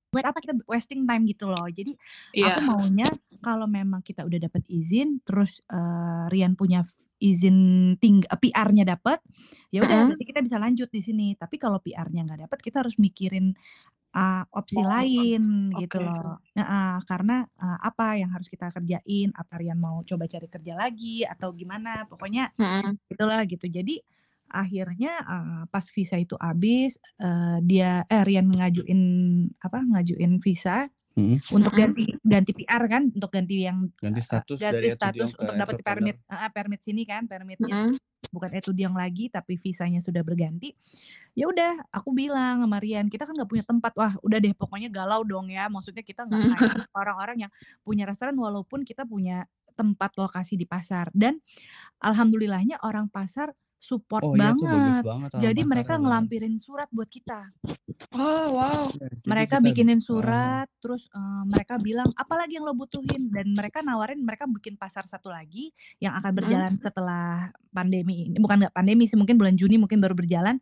[0.09, 1.65] buat apa kita wasting time gitu loh.
[1.69, 1.93] Jadi
[2.33, 2.55] Iya.
[2.55, 3.13] aku maunya
[3.45, 6.81] kalau memang kita udah dapat izin, terus eh, Rian punya
[7.21, 7.57] izin
[8.01, 9.21] ting eh, PR-nya dapat,
[9.73, 10.09] ya udah Mm-mm.
[10.09, 11.27] berarti kita bisa lanjut di sini.
[11.37, 13.53] Tapi kalau PR-nya nggak dapat, kita harus mikirin
[14.17, 16.03] ah, opsi Mau lain gitu oke.
[16.03, 16.41] loh.
[16.57, 19.29] Nah, ah, karena ah, apa yang harus kita kerjain?
[19.37, 22.05] Apa Rian mau coba cari kerja lagi atau gimana?
[22.09, 22.99] Pokoknya Mm-mm.
[23.11, 23.65] itulah gitu.
[23.69, 24.01] Jadi
[24.49, 29.01] akhirnya eh, pas visa itu habis, eh, dia eh Rian ngajuin
[29.61, 29.79] apa?
[29.85, 30.89] Ngajuin visa
[31.19, 31.41] Mm-mm.
[31.51, 35.55] untuk ganti ganti PR kan, untuk ganti yang Ganti eh, status ganti dari status untuk
[35.57, 37.97] dapat permit eh, permit sini kan, permitnya Mm-mm.
[38.31, 40.73] bukan etudiant lagi tapi visanya sudah berganti.
[41.37, 43.93] Ya udah, aku bilang sama Rian, kita kan nggak punya tempat.
[43.95, 45.67] Wah, udah deh pokoknya galau dong ya.
[45.71, 47.51] Maksudnya kita nggak kayak orang-orang yang
[47.85, 49.47] punya restoran walaupun kita punya
[49.79, 51.39] tempat lokasi di pasar dan
[52.03, 55.29] alhamdulillahnya orang pasar support Oh iya tuh bagus banget.
[55.39, 56.03] Jadi mereka bener.
[56.03, 57.47] ngelampirin surat buat kita.
[58.11, 58.91] Oh, wow.
[58.91, 63.31] Iya, jadi Mereka kita bikinin eh, surat, terus eh, mereka bilang apalagi yang lo butuhin
[63.31, 66.37] dan mereka nawarin mereka bikin pasar satu lagi yang akan Mm.
[66.43, 67.27] berjalan setelah
[67.71, 68.37] pandemi ini.
[68.37, 70.59] Bukan nggak pandemi sih, mungkin bulan Juni mungkin baru berjalan.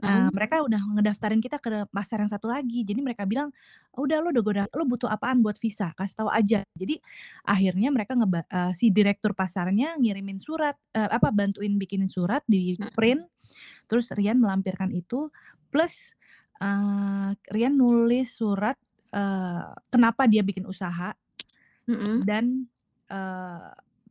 [0.00, 0.34] Mm.
[0.34, 2.82] mereka udah ngedaftarin kita ke pasar yang satu lagi.
[2.82, 3.54] Jadi mereka bilang,
[3.94, 6.60] udah lo udah gua udah- lo butuh apaan buat visa, kasih tahu aja.
[6.74, 6.98] Jadi
[7.44, 12.90] akhirnya mereka ngeba- si direktur pasarnya ngirimin surat, eh, apa bantuin bikinin surat di Mm.
[12.96, 13.22] print.
[13.86, 15.30] Terus Rian melampirkan itu
[15.70, 16.10] plus
[16.62, 18.78] eh, Rian nulis surat
[19.14, 21.12] eh, kenapa dia bikin usaha
[21.86, 22.24] Mm-mm.
[22.26, 22.66] dan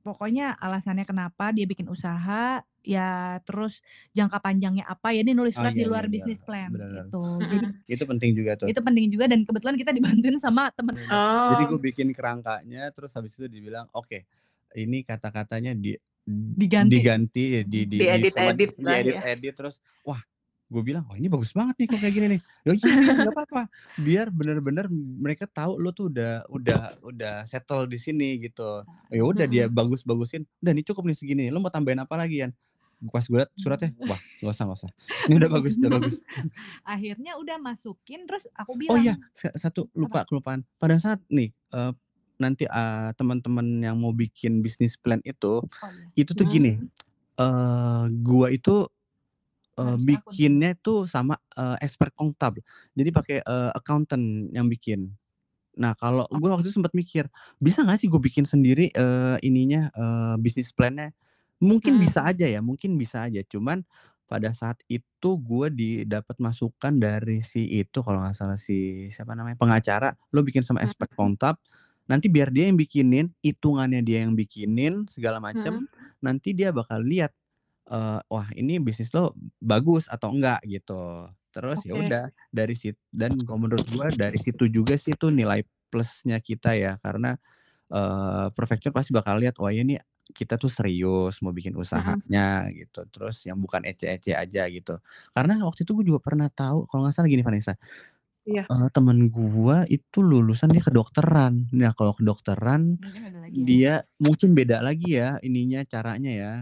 [0.03, 3.09] pokoknya alasannya kenapa dia bikin usaha ya
[3.41, 3.79] terus
[4.11, 6.13] jangka panjangnya apa ya dia nulis Oh surat di iya iya luar benar.
[6.13, 7.05] bisnis plan Benar-benar.
[7.05, 7.67] gitu jadi.
[7.95, 8.67] Itu penting juga tuh.
[8.67, 11.07] itu penting juga dan kebetulan kita dibantuin sama temen Benar.
[11.49, 11.69] Jadi Oh.
[11.69, 14.27] gue bikin kerangkanya terus habis itu dibilang oke
[14.73, 15.95] ini kata-katanya di
[16.25, 19.21] diganti diganti ya, di di di sama Diedit-edit lah diedit ya.
[19.29, 20.19] edit terus wah
[20.73, 22.41] gue bilang oh ini bagus banget nih kok kayak gini nih.
[22.65, 23.61] Ya iya nggak apa-apa.
[24.01, 28.81] Biar bener-bener mereka tahu lo tuh udah udah udah settle di sini gitu.
[29.13, 30.49] Ya udah dia bagus-bagusin.
[30.65, 31.43] Udah nih cukup nih segini.
[31.53, 32.51] Lo mau tambahin apa lagi kan
[33.11, 34.91] pas gue liat suratnya wah nggak usah nggak usah.
[35.27, 36.15] Ini udah bagus udah bagus.
[36.93, 40.63] Akhirnya udah masukin terus aku oh iya bilang sa- satu lupa kelupaan.
[40.79, 41.91] Pada saat nih eh,
[42.39, 45.67] nanti eh, teman-teman yang mau bikin bisnis plan itu oh
[46.15, 46.23] iya.
[46.23, 46.79] itu tuh gini.
[47.35, 48.87] Eh gua itu
[49.77, 49.97] akun.
[49.97, 52.57] bikinnya tuh sama eh, expert kontab
[52.97, 55.13] jadi pakai eh, accountant yang bikin.
[55.79, 57.25] Nah kalau gua waktu itu sempat mikir
[57.57, 61.11] bisa nggak sih gue bikin sendiri eh, ininya eh, bisnis plannya?
[61.63, 62.03] Mungkin Hmm.
[62.03, 63.41] bisa aja ya mungkin bisa aja.
[63.47, 63.81] Cuman
[64.29, 69.59] pada saat itu gue didapat masukan dari si itu kalau nggak salah si siapa namanya
[69.61, 71.59] pengacara lo bikin sama expert kontab
[72.09, 75.87] nanti biar dia yang bikinin hitungannya dia yang bikinin segala macam Mm.
[76.23, 77.31] nanti dia bakal lihat
[77.91, 80.61] eh, wah ini bisnis lo bagus atau enggak?
[80.67, 81.27] Gitu.
[81.53, 82.01] Terus ya Oke.
[82.07, 85.61] udah dari situ dan kalau menurut gua dari situ juga sih tuh nilai
[85.93, 87.37] plusnya kita ya karena
[87.93, 89.99] eh prefecture pasti bakal lihat wah ini
[90.33, 93.05] kita tuh serius mau bikin usahanya gitu.
[93.13, 94.97] Terus yang bukan ece-ece aja gitu.
[95.35, 97.75] Karena waktu itu gue juga pernah tahu kalau nggak salah gini Vanessa
[98.45, 98.67] Iya.
[98.71, 101.67] eh, temen gua itu lulusan dia kedokteran.
[101.75, 103.41] Nah kalau kedokteran mungkin ya.
[103.69, 106.53] dia mungkin beda lagi ya ininya caranya ya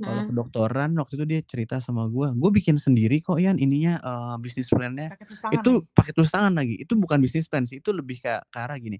[0.00, 0.28] kalau Mm.
[0.28, 4.68] kedokteran waktu itu dia cerita sama gua gue bikin sendiri kok Yan ininya eh, bisnis
[4.68, 5.10] plannya.
[5.14, 6.74] Pakai tangan itu pakai tulis tangan lagi.
[6.80, 8.98] Itu bukan bisnis plan sih itu lebih kayak ke arah gini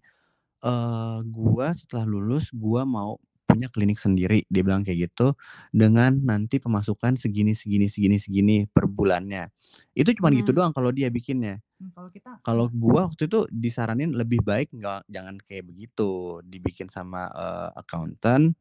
[0.65, 5.37] eh gua setelah lulus gua mau punya klinik sendiri dia bilang kayak gitu
[5.71, 9.49] dengan nanti pemasukan segini segini segini segini per bulannya.
[9.95, 10.57] Itu cuma gitu Hmm.
[10.57, 11.61] doang kalau dia bikinnya.
[11.77, 16.89] Hmm, kalau kita kalau gua waktu itu disaranin lebih baik nggak jangan kayak begitu dibikin
[16.89, 18.57] sama eh, accountant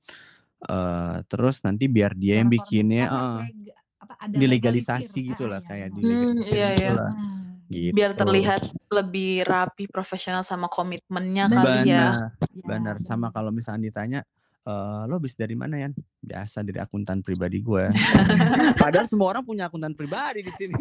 [0.62, 5.30] eh, terus nanti biar dia yang bikinnya eh, lega- apa, ada dilegalisasi legalisir.
[5.30, 5.98] gitu Ah, lah iya, kayak benar.
[5.98, 6.92] Hmm, dilegalisir iya, gitu iya.
[6.94, 11.66] lah Ah, gitu Biar terlihat lebih rapi, profesional sama komitmennya kali ya.
[11.66, 12.14] benar
[12.54, 13.32] ya, benar sama benar.
[13.34, 14.22] kalau misalnya ditanya
[14.64, 15.90] eh lo bis dari mana ya
[16.20, 17.86] biasa dari akuntan pribadi gue
[18.82, 20.74] padahal semua orang punya akuntan pribadi di sini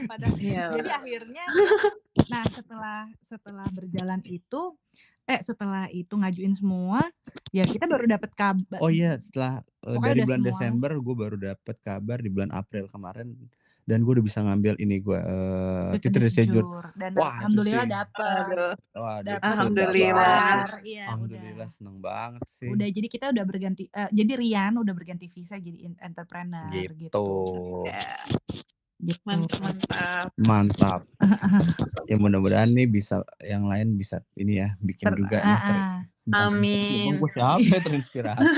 [0.00, 0.64] Padahal- Iya.
[0.74, 1.44] jadi akhirnya
[2.28, 4.74] nah setelah setelah berjalan itu
[5.28, 7.04] eh setelah itu ngajuin semua
[7.52, 10.48] ya kita baru dapat kabar oh iya setelah Pokoknya dari bulan semua.
[10.50, 13.36] Desember gue baru dapat kabar di bulan April kemarin
[13.88, 17.92] dan gue udah bisa ngambil ini gue uh, titel sejur dan Wah, alhamdulillah sih.
[17.96, 18.74] dapet Aduh.
[18.92, 20.56] Wah, dapet itu Alhamdulillah.
[20.84, 22.68] iya Alhamdulillah udah seneng banget sih.
[22.68, 27.24] udah jadi kita udah berganti eh, jadi Rian udah berganti visa jadi entrepreneur gitu, gitu.
[27.88, 28.12] Ya,
[29.02, 29.22] gitu.
[29.24, 30.26] mantap, mantap.
[30.36, 31.00] Mantap.
[32.10, 36.02] ya mudah-mudahan nih bisa yang lain bisa ini ya bikin Ter- juga ah.
[36.28, 37.16] Amin.
[37.16, 38.44] Gue siapa ya terinspirasi?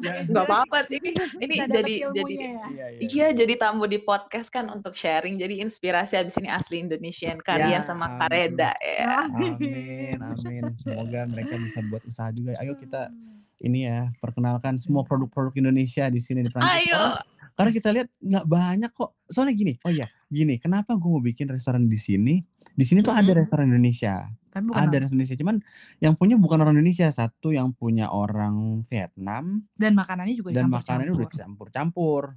[0.00, 1.12] Ya, Julia, apa-apa ini
[1.44, 2.48] ini bisa dapat jadi jadi ya.
[2.48, 3.06] Iya, iya.
[3.06, 5.36] iya jadi tamu di podcast kan untuk sharing.
[5.36, 8.18] Jadi inspirasi abis ini asli Indonesian Karian Ya, sama amin.
[8.18, 9.28] Kareda ya.
[9.28, 10.62] Amin, amin.
[10.80, 12.56] Semoga mereka bisa buat usaha juga.
[12.58, 13.12] Ayo kita
[13.60, 16.88] ini ya perkenalkan semua produk-produk Indonesia di sini di Prancis.
[16.88, 17.20] Ayo.
[17.60, 19.10] Karena, kita lihat nggak banyak kok.
[19.26, 20.56] Soalnya gini, oh iya, gini.
[20.56, 22.40] Kenapa gue mau bikin restoran di sini?
[22.72, 23.36] Di sini tuh ada Mhm.
[23.36, 25.36] restoran Indonesia, Tapi bukan ada orang- restoran Indonesia.
[25.36, 25.56] Cuman
[25.98, 27.06] yang punya bukan orang Indonesia.
[27.10, 32.34] Satu yang punya orang Vietnam dan makanannya juga dan makanannya udah campur-campur.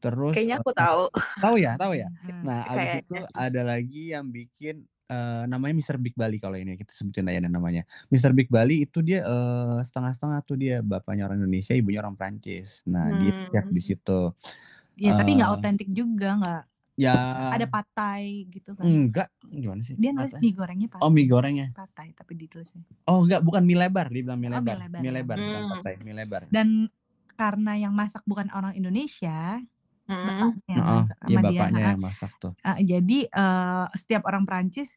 [0.00, 1.02] Terus Kayaknya aku eh, tahu.
[1.40, 2.08] tahu ya, tahu ya.
[2.24, 2.42] Hmm.
[2.44, 3.00] Nah, abis Kayaknya.
[3.04, 4.74] itu ada lagi yang bikin
[5.14, 5.96] eh, namanya Mr.
[6.02, 7.86] Big Bali kalau ini kita sebutin aja namanya.
[8.10, 8.34] Mr.
[8.34, 12.82] Big Bali itu dia eh, setengah-setengah tuh dia bapaknya orang Indonesia, ibunya orang Prancis.
[12.84, 13.88] Nah, dia chef di Hmm.
[13.94, 14.20] situ.
[14.94, 16.62] Ya, tapi nggak Eh, otentik juga nggak
[16.94, 17.14] Ya
[17.50, 18.86] ada patai gitu kan.
[18.86, 19.98] enggak gimana sih?
[19.98, 21.02] Dia nulis mie gorengnya patai.
[21.02, 21.66] Oh, mie gorengnya.
[21.74, 22.82] patai tapi ditulisnya.
[23.10, 24.76] Oh, enggak, bukan mie lebar, dia bilang mie Oh, mie lebar.
[24.86, 25.16] lebar Mie ya.
[25.18, 25.72] lebar, bukan Hmm.
[25.74, 26.42] patai, mie lebar.
[26.54, 26.68] Dan
[27.34, 29.58] karena yang masak bukan orang Indonesia,
[30.06, 30.22] Hmm.
[30.22, 31.60] bapaknya iya sama dia.
[31.66, 32.52] bapaknya yang masak tuh.
[32.62, 34.94] Ah, jadi eh, setiap orang Prancis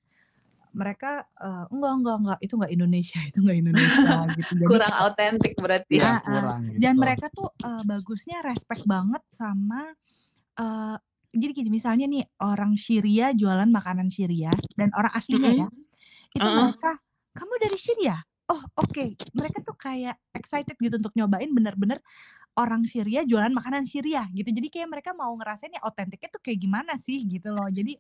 [0.75, 4.51] mereka eh, enggak enggak enggak itu enggak Indonesia itu enggak Indonesia gitu.
[4.57, 6.11] Jadi Kurang autentik berarti Iya, ya.
[6.11, 6.19] Ah.
[6.23, 6.79] kurang gitu.
[6.81, 9.81] dan mereka tuh eh, bagusnya respect banget sama
[10.57, 10.97] eh,
[11.37, 15.61] jadi gini misalnya nih orang Syria jualan makanan Syria dan orang aslinya Mm-mm.
[15.61, 15.67] ya
[16.33, 16.73] itu Uh-uh.
[16.73, 16.91] mereka
[17.37, 18.15] kamu dari Syria
[18.47, 19.05] oh oke
[19.35, 21.99] mereka tuh kayak excited gitu untuk nyobain bener-bener
[22.57, 26.57] orang Syria jualan makanan Syria gitu jadi kayak mereka mau ngerasain ya otentiknya tuh kayak
[26.57, 27.93] gimana sih gitu loh jadi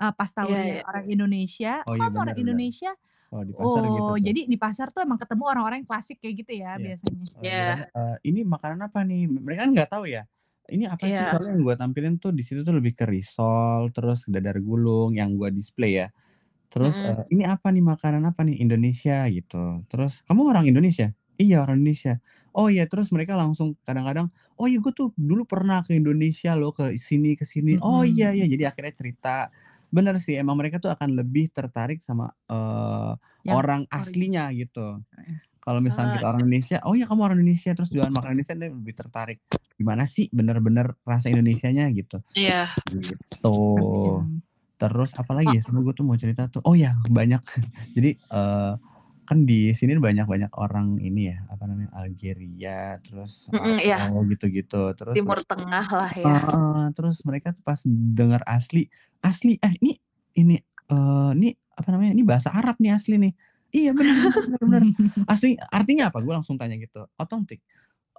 [0.00, 0.82] eh, pas tahu Iya, dia iya.
[0.88, 2.42] orang Indonesia Oh, oh, iya, kamu orang benar, benar.
[2.44, 2.92] Indonesia
[3.32, 4.00] Oh, di pasar gitu.
[4.04, 4.20] oh tuh.
[4.20, 6.68] jadi di pasar tuh emang ketemu orang-orang yang klasik kayak gitu Iya.
[6.68, 7.56] ya biasanya Eh, Iya.
[7.56, 9.22] bilangnya, "Eh, ini makanan apa nih?
[9.24, 10.22] Mereka kan nggak tahu ya.
[10.68, 11.12] Ini apa sih?
[11.16, 11.32] Iya.
[11.32, 15.32] Soalnya yang gue tampilin tuh di situ tuh lebih ke risol, terus dadar gulung yang
[15.40, 16.08] gue display ya.
[16.72, 17.20] Terus Mm-mm.
[17.20, 19.84] eh, ini apa nih makanan apa nih Indonesia gitu.
[19.92, 21.12] Terus kamu orang Indonesia?
[21.40, 22.20] Iya orang Indonesia.
[22.52, 24.28] Oh iya terus mereka langsung kadang-kadang
[24.60, 27.76] oh iya gue tuh dulu pernah ke Indonesia loh ke sini ke sini.
[27.80, 28.12] Oh Mm-mm.
[28.12, 29.36] iya iya jadi akhirnya cerita.
[29.92, 33.12] Bener sih emang mereka tuh akan lebih tertarik sama eh,
[33.44, 35.04] Yang orang ori- aslinya gitu.
[35.62, 38.54] Kalau misalnya Ah, kita orang Indonesia, oh ya kamu orang Indonesia terus jualan makanan Indonesia
[38.58, 39.38] dia lebih tertarik.
[39.78, 42.18] Gimana sih bener-bener rasa Indonesianya gitu.
[42.34, 42.74] Iya.
[42.88, 43.54] Gitu.
[44.80, 46.58] Terus apalagi ya sama gue tuh mau cerita tuh.
[46.66, 47.38] Oh ya banyak.
[47.94, 48.72] Jadi eh
[49.32, 54.12] kan di sini banyak-banyak orang ini ya apa namanya Algeria terus Mm-mm, iya.
[54.12, 56.36] Gitu-gitu terus Timur mereka- Tengah lah ya.
[56.36, 58.92] Ah, terus mereka tuh pas dengar asli
[59.24, 59.96] asli eh ini
[60.36, 63.32] ini eh ini apa namanya ini bahasa Arab nih asli nih.
[63.72, 64.82] Iya benar benar benar
[65.32, 66.20] asli artinya apa?
[66.20, 67.64] Gue langsung tanya gitu otentik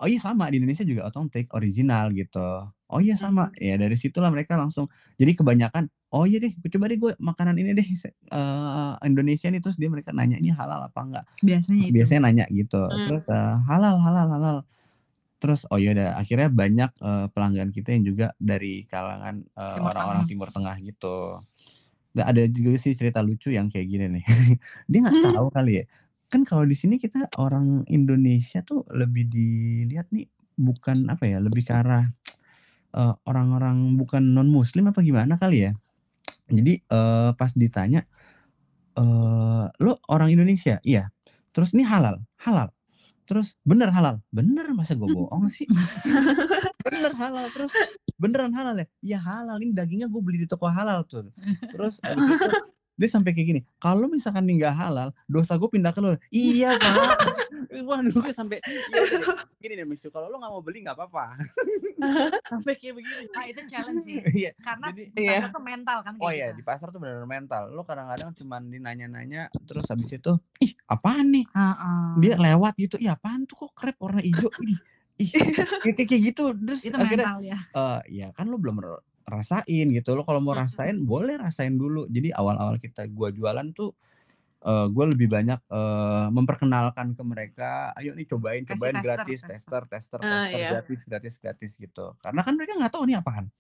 [0.02, 2.42] oh iya sama di Indonesia juga otentik original gitu.
[2.90, 3.54] Oh iya sama.
[3.62, 4.90] Ya dari situlah mereka langsung
[5.22, 9.82] jadi kebanyakan oh iya deh coba deh gue makanan ini deh eh, Indonesia nih terus
[9.82, 11.26] dia mereka nanya ini halal apa enggak?
[11.42, 11.94] Biasanya itu.
[11.98, 12.82] Biasanya nanya gitu.
[12.86, 13.04] Hmm.
[13.10, 14.58] terus eh, halal halal halal.
[15.42, 20.24] Terus oh iya udah akhirnya banyak eh, pelanggan kita yang juga dari kalangan orang-orang.
[20.30, 21.42] Timur Tengah gitu.
[22.14, 24.24] Dan ada juga sih cerita lucu yang kayak gini nih.
[24.90, 25.34] Dia nggak Hmm.
[25.34, 25.86] tahu kali ya.
[26.30, 31.66] Kan kalau di sini kita orang Indonesia tuh lebih dilihat nih bukan apa ya lebih
[31.66, 32.06] ke arah
[32.94, 35.74] eh, orang-orang bukan non Muslim apa gimana kali ya
[36.52, 38.04] jadi eh, pas ditanya
[38.94, 40.78] eh lo orang Indonesia?
[40.86, 41.10] Iya.
[41.54, 42.22] Terus ini halal?
[42.42, 42.70] Halal.
[43.24, 44.20] Terus bener halal?
[44.34, 44.70] Bener.
[44.74, 45.70] Masa gue bohong sih?
[46.86, 47.48] Bener halal.
[47.54, 47.72] Terus
[48.18, 48.88] beneran halal ya?
[49.02, 49.58] Iya halal.
[49.62, 51.30] Ini dagingnya gue beli di toko halal tuh.
[51.72, 52.02] Terus
[53.04, 56.80] dia sampai kayak gini kalau misalkan ini nggak halal dosa gue pindah ke lo iya
[56.80, 57.20] pak
[57.90, 59.24] wah gue sampai iya deh.
[59.60, 61.36] gini nih Mishu kalau lo nggak mau beli nggak apa-apa
[62.52, 65.30] sampai kayak begini ah itu challenge sih iya karena jadi Iya.
[65.36, 66.58] pasar tuh mental kan Oh iya gitu.
[66.60, 67.64] di pasar tuh benar-benar mental.
[67.72, 70.32] Lo kadang-kadang cuman dinanya-nanya terus habis itu,
[70.62, 71.44] ih apaan nih?
[71.50, 72.08] Heeh.
[72.22, 74.48] Dia lewat gitu, ih apaan tuh kok krep warna hijau?
[74.64, 74.80] Ih,
[75.20, 75.30] ih
[75.84, 76.54] kayak kayak gitu.
[76.56, 78.78] Terus itu akhirnya, mental ya eh ya kan lo belum
[79.28, 80.14] rasain gitu.
[80.14, 82.06] Lo kalau mau rasain boleh rasain dulu.
[82.08, 83.92] Jadi awal-awal kita gua jualan tuh
[84.64, 89.40] eh gue lebih banyak eh, memperkenalkan ke mereka, ayo nih cobain, Kasih cobain tester, gratis,
[89.44, 89.52] tester.
[89.52, 90.70] tester, tester, Ah, tester, iya.
[90.72, 92.06] gratis, gratis, gratis gitu.
[92.24, 93.52] Karena kan mereka nggak tahu nih apaan.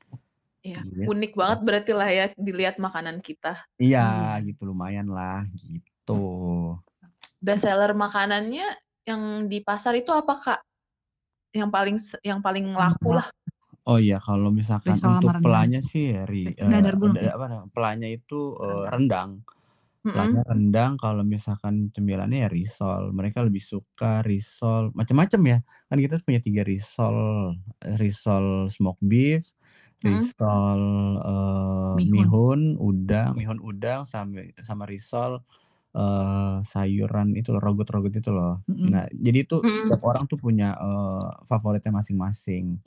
[0.64, 0.80] Iya.
[0.80, 1.04] Gitu.
[1.12, 3.68] Unik banget berarti lah ya dilihat makanan kita.
[3.76, 4.48] Iya, Iya.
[4.48, 6.24] gitu lumayan lah, gitu.
[7.44, 8.72] Best seller makanannya
[9.04, 10.60] yang di pasar itu apa kak?
[11.52, 13.28] Yang paling yang paling laku lah.
[13.88, 15.44] Oh iya, kalau misalkan Risol untuk rendang.
[15.44, 17.16] pelanya sih ri, dadar eh, gulung.
[17.16, 19.32] da- apa pelanya itu eh, rendang.
[20.14, 23.10] Pelanya rendang, kalau misalkan cemilannya ya risol.
[23.18, 25.58] Mereka lebih suka risol macam-macam ya.
[25.90, 27.18] Kan kita punya tiga risol,
[27.98, 29.44] risol smoked beef,
[30.04, 30.34] Mm.
[30.38, 30.82] risol
[31.26, 32.36] eh, Mihun.
[32.38, 35.42] mihun, udang, mihun udang sama sama risol
[35.96, 38.62] eee, sayuran itu loh, rogot-rogot itu loh.
[38.68, 38.92] Mhm.
[38.92, 39.74] Nah, jadi itu Mhm.
[39.74, 42.78] setiap orang tuh punya, eee, favoritnya masing-masing.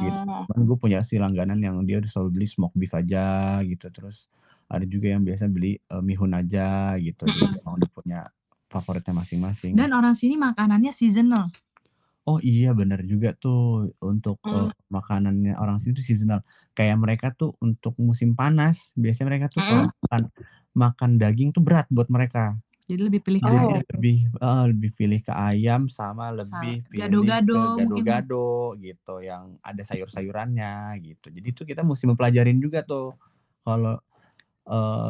[0.00, 0.18] Gitu.
[0.50, 4.28] Kan gue punya sih langganan yang dia selalu beli smoke beef aja gitu, terus
[4.70, 7.28] ada juga yang biasa beli, eee, mihun aja gitu.
[7.32, 7.60] Jadi Mhm.
[7.62, 8.20] emang udah punya
[8.72, 9.76] favoritnya masing-masing.
[9.78, 11.54] Dan orang sini makanannya seasonal.
[12.28, 13.56] Oh iya bener juga tuh
[14.04, 14.70] untuk, eee, Mmm.
[14.92, 16.40] makanannya orang sini tuh seasonal.
[16.76, 20.00] Kayak mereka tuh untuk musim panas, biasanya mereka tuh kalau Mhm.
[20.04, 20.22] makan
[20.76, 22.58] makan daging tuh berat buat mereka.
[22.88, 23.80] Jadi lebih pilih ke Jadi Oh.
[23.82, 23.82] ayam.
[23.92, 28.24] lebih heeh, lebih pilih ke ayam sama Sa lebih pilih ke gado-gado mungkin ya?
[28.24, 31.26] gado-gado gitu, yang ada sayur-sayurannya gitu.
[31.34, 33.18] Jadi itu kita musti mempelajarin juga tuh
[33.66, 33.98] kalau,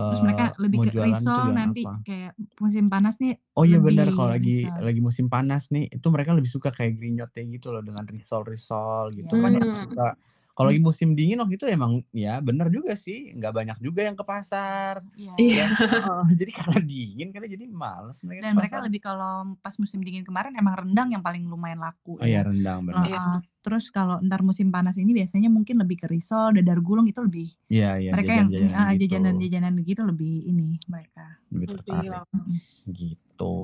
[0.09, 2.05] Terus eee, mereka lebih mau ke risol nanti apa.
[2.07, 2.33] kayak
[2.63, 4.83] musim panas nih Oh iya lebih kalau lagi risol.
[4.87, 9.35] lagi musim panas nih, itu mereka lebih suka kayak grignotnya gitu loh dengan risol-risol gitu
[9.43, 9.75] kan yang Mmm.
[9.75, 10.15] suka.
[10.57, 14.17] Kalau lagi musim dingin waktu itu emang ya bener juga sih, nggak banyak juga yang
[14.19, 15.01] ke pasar.
[15.17, 15.33] Iya.
[15.41, 15.65] Iya.
[15.67, 18.87] Dan heeh, jadi karena dingin kan jadi males mereka Dan ke mereka pasar.
[18.89, 19.35] lebih kalau
[19.65, 22.49] pas musim dingin kemarin emang rendang yang paling lumayan laku Oh iya ya.
[22.49, 22.81] rendang.
[22.91, 23.19] Iya.
[23.21, 23.35] Heeh.
[23.61, 27.49] Terus kalau entar musim panas ini biasanya mungkin lebih ke risol, dadar gulung itu lebih
[27.71, 29.01] Iya iya, mereka yang jajan-jajanan heeh, gitu.
[29.07, 31.25] jajanan-jajanan gitu lebih ini mereka.
[31.53, 32.23] Lebih Lebih tertarik.
[32.35, 32.57] Mhm.
[32.99, 33.55] gitu.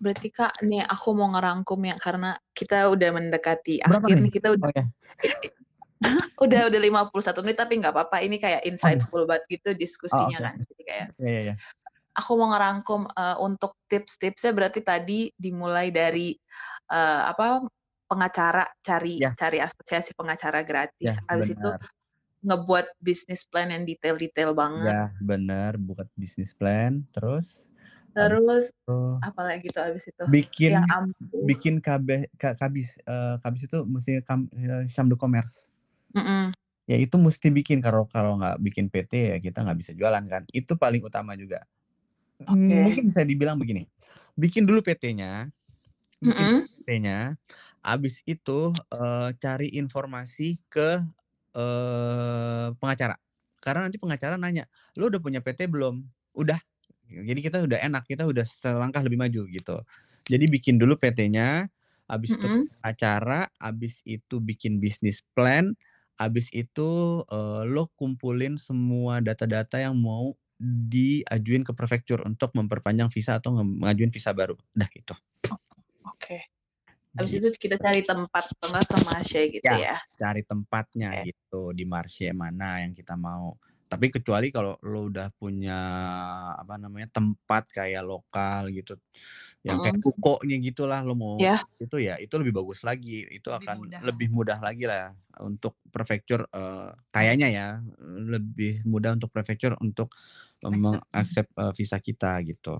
[0.00, 4.24] Berarti Kak, nih aku mau ngerangkum ya karena kita udah mendekati Berapa akhir nih?
[4.24, 4.84] nih, kita udah Oh ya.
[6.44, 9.68] udah udah 51 menit tapi nggak apa-apa, ini kayak Oh insightful banget gitu
[10.12, 10.56] Oh diskusinya oke kan.
[10.56, 10.62] oke.
[10.70, 11.54] Jadi kayak Iya iya iya.
[12.18, 16.34] aku mau ngerangkum, eee, untuk tips-tipsnya berarti tadi dimulai dari,
[16.90, 17.62] eee, apa,
[18.10, 19.36] pengacara, cari Iya.
[19.38, 21.70] cari asosiasi pengacara gratis, Iya habis itu
[22.46, 24.96] ngebuat bisnis plan yang detail-detail banget.
[24.96, 27.66] Iya bener, buat bisnis plan, terus
[28.14, 30.26] Terus itu apalagi tuh habis itu?
[30.26, 31.50] bikin Yang ampuh.
[31.50, 35.68] bikin KB ka kabis, eee, kabis itu musti kam eee, chambre de commerce.
[36.14, 36.52] Mhm.
[36.88, 40.42] Ya itu musti bikin, kalau kalau nggak bikin PT ya kita nggak bisa jualan kan,
[40.56, 41.66] itu paling utama juga.
[42.40, 42.84] Mmm, Oke.
[42.84, 43.88] mungkin bisa dibilang begini,
[44.38, 45.50] bikin dulu PT-nya
[46.24, 46.70] bikin Mhm.
[46.86, 47.36] PT-nya,
[47.84, 51.02] habis itu, eee, cari informasi ke,
[51.56, 53.16] eee, pengacara.
[53.62, 54.66] Karena nanti pengacara nanya,
[54.98, 56.02] "Lu udah punya PT belum?"
[56.36, 56.60] "Udah."
[57.10, 59.76] Jadi kita udah enak, kita udah selangkah lebih maju gitu.
[60.30, 61.66] Jadi bikin dulu PT-nya,
[62.10, 62.70] habis itu Mhm.
[62.80, 65.74] pengacara, habis itu bikin bisnis plan,
[66.20, 73.40] habis itu, eee, lo kumpulin semua data-data yang mau diajuin ke prefektur untuk memperpanjang visa
[73.40, 75.14] atau nge ngajuin visa baru, udah itu.
[75.50, 75.58] Oh,
[76.12, 76.38] oke.
[77.18, 77.42] Habis Gitu.
[77.42, 79.96] itu kita cari tempat atau enggak ke gitu Ya, ya?
[80.16, 81.20] cari tempatnya Oke.
[81.20, 83.60] gitu, di marche mana yang kita mau.
[83.90, 85.74] Tapi kecuali kalau lo udah punya,
[86.62, 88.94] apa namanya, tempat kayak lokal gitu,
[89.66, 90.04] yang kayak Mhm.
[90.04, 91.64] rukonya gitulah, lo mau Iya.
[91.82, 95.12] itu ya, itu lebih bagus lagi, itu Lebih akan mudah lebih mudah lagi lah
[95.42, 97.66] untuk prefektur, eee, kayaknya ya,
[98.34, 100.14] lebih mudah untuk prefektur untuk,
[100.64, 101.04] eee, Accept.
[101.14, 102.78] Meng-accept, eee, visa kita gitu.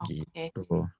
[0.00, 0.56] Oke.
[0.56, 0.90] Gitu.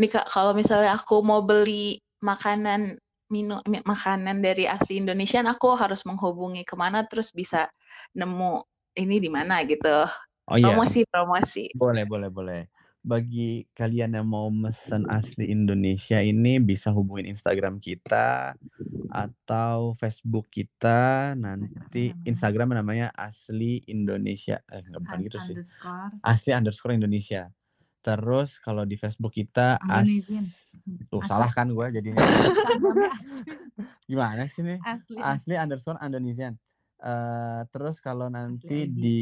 [0.00, 2.98] Nih Kak, kalau misalnya aku mau beli makanan
[3.32, 7.68] minu mi makanan dari asli Indonesian, aku harus menghubungi ke mana terus bisa
[8.16, 8.64] nemu
[8.98, 10.04] ini di mana gitu?
[10.48, 10.72] Oh iya.
[10.72, 11.64] Promosi promosi.
[11.76, 12.62] Boleh boleh boleh.
[12.98, 18.58] Bagi kalian yang mau mesen asli Indonesia ini bisa hubungin Instagram kita
[19.08, 25.54] atau Facebook kita, nanti Instagram Instagram namanya asli Indonesia eh enggak bukan gitu sih,
[26.20, 27.48] asli underscore Indonesia.
[28.02, 30.44] Terus kalau di Facebook kita as Indonesian.
[30.86, 31.28] Mhm, tuh asli.
[31.28, 32.24] salah kan gue jadinya.
[32.24, 32.92] Asli.
[34.08, 34.78] Gimana sih nih?
[34.80, 35.16] Asli.
[35.20, 36.56] Asli underscore Indonesian.
[36.98, 39.18] Eee, terus kalau nanti di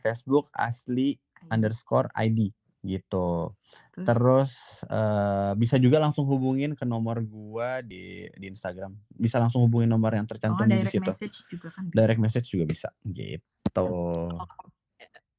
[0.00, 1.12] Facebook asli
[1.52, 2.48] underscore ID
[2.88, 3.52] gitu.
[3.94, 4.08] Terus?
[4.08, 4.52] Terus,
[4.88, 8.96] eee, bisa juga langsung hubungin ke nomor gua di di Instagram.
[9.12, 11.12] Bisa langsung hubungin nomor yang Oh, tercantum di direct situ.
[11.12, 12.02] message juga kan bisa.
[12.02, 13.86] Direct message juga bisa, gitu.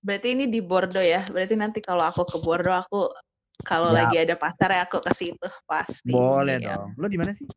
[0.04, 1.24] Berarti ini di Bordeaux ya?
[1.32, 3.12] Berarti nanti kalau aku ke Bordeaux, aku
[3.64, 3.96] kalau Siap.
[3.96, 6.76] lagi ada pasar ya aku ke situ pasti Boleh ya.
[6.76, 7.00] dong.
[7.00, 7.48] Lo di mana sih?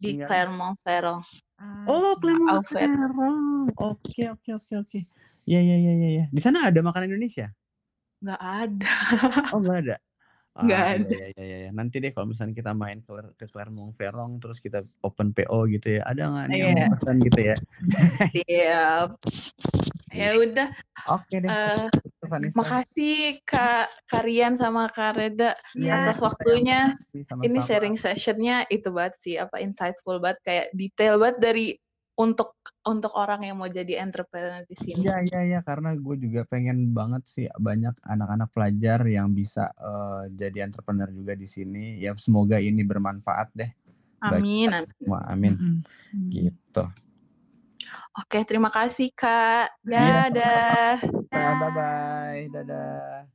[0.00, 0.16] Di?
[0.24, 1.24] Clermont-Ferrand.
[1.58, 2.20] Ah, Oh, iya.
[2.20, 3.72] Clermont-Ferrand.
[3.80, 4.98] Oke oke oke oke.
[5.48, 6.24] Ya ya ya ya ya.
[6.34, 7.56] Di sana ada makanan Indonesia?
[8.22, 8.92] Nggak ada.
[9.52, 9.96] Oh, nggak ada?
[10.64, 11.16] Nggak Ah, ada.
[11.16, 11.70] iya iya iya iya.
[11.76, 16.02] Nanti deh kalau misalnya kita main ke ke Clermont-Ferrand terus kita open PO gitu ya,
[16.08, 16.76] "Ada nggak nih yang Iya.
[16.76, 17.56] mau pesan?" Gitu ya.
[18.32, 19.08] Siap.
[20.16, 20.68] Ya udah,
[21.06, 21.54] Oke deh.
[21.54, 22.58] eee, Itu Vanessa.
[22.60, 23.16] makasih
[23.46, 25.92] Kak Karian sama Kak Reda Iya.
[26.12, 26.94] atas waktunya.
[27.26, 31.66] Ini sharing session-nya itu banget sih, apa, insightful banget, kayak detail banget dari
[32.16, 32.56] untuk
[32.88, 35.04] untuk orang yang mau jadi entrepreneur di sini.
[35.04, 40.32] Iya iya iya, karena gue juga pengen banget sih banyak anak-anak pelajar yang bisa, eee,
[40.32, 42.00] jadi entrepreneur juga di sini.
[42.00, 43.68] Ya semoga ini bermanfaat deh
[44.24, 44.92] Amin kita amin.
[44.96, 45.54] semua, amin.
[45.60, 45.74] Mhm.
[46.16, 46.30] Mhm.
[46.32, 46.84] Gitu.
[48.16, 49.76] Oke, terima kasih Kak.
[49.84, 50.96] Iya, Dadah.
[51.30, 52.48] Bye bye.
[52.52, 53.28] Dadah.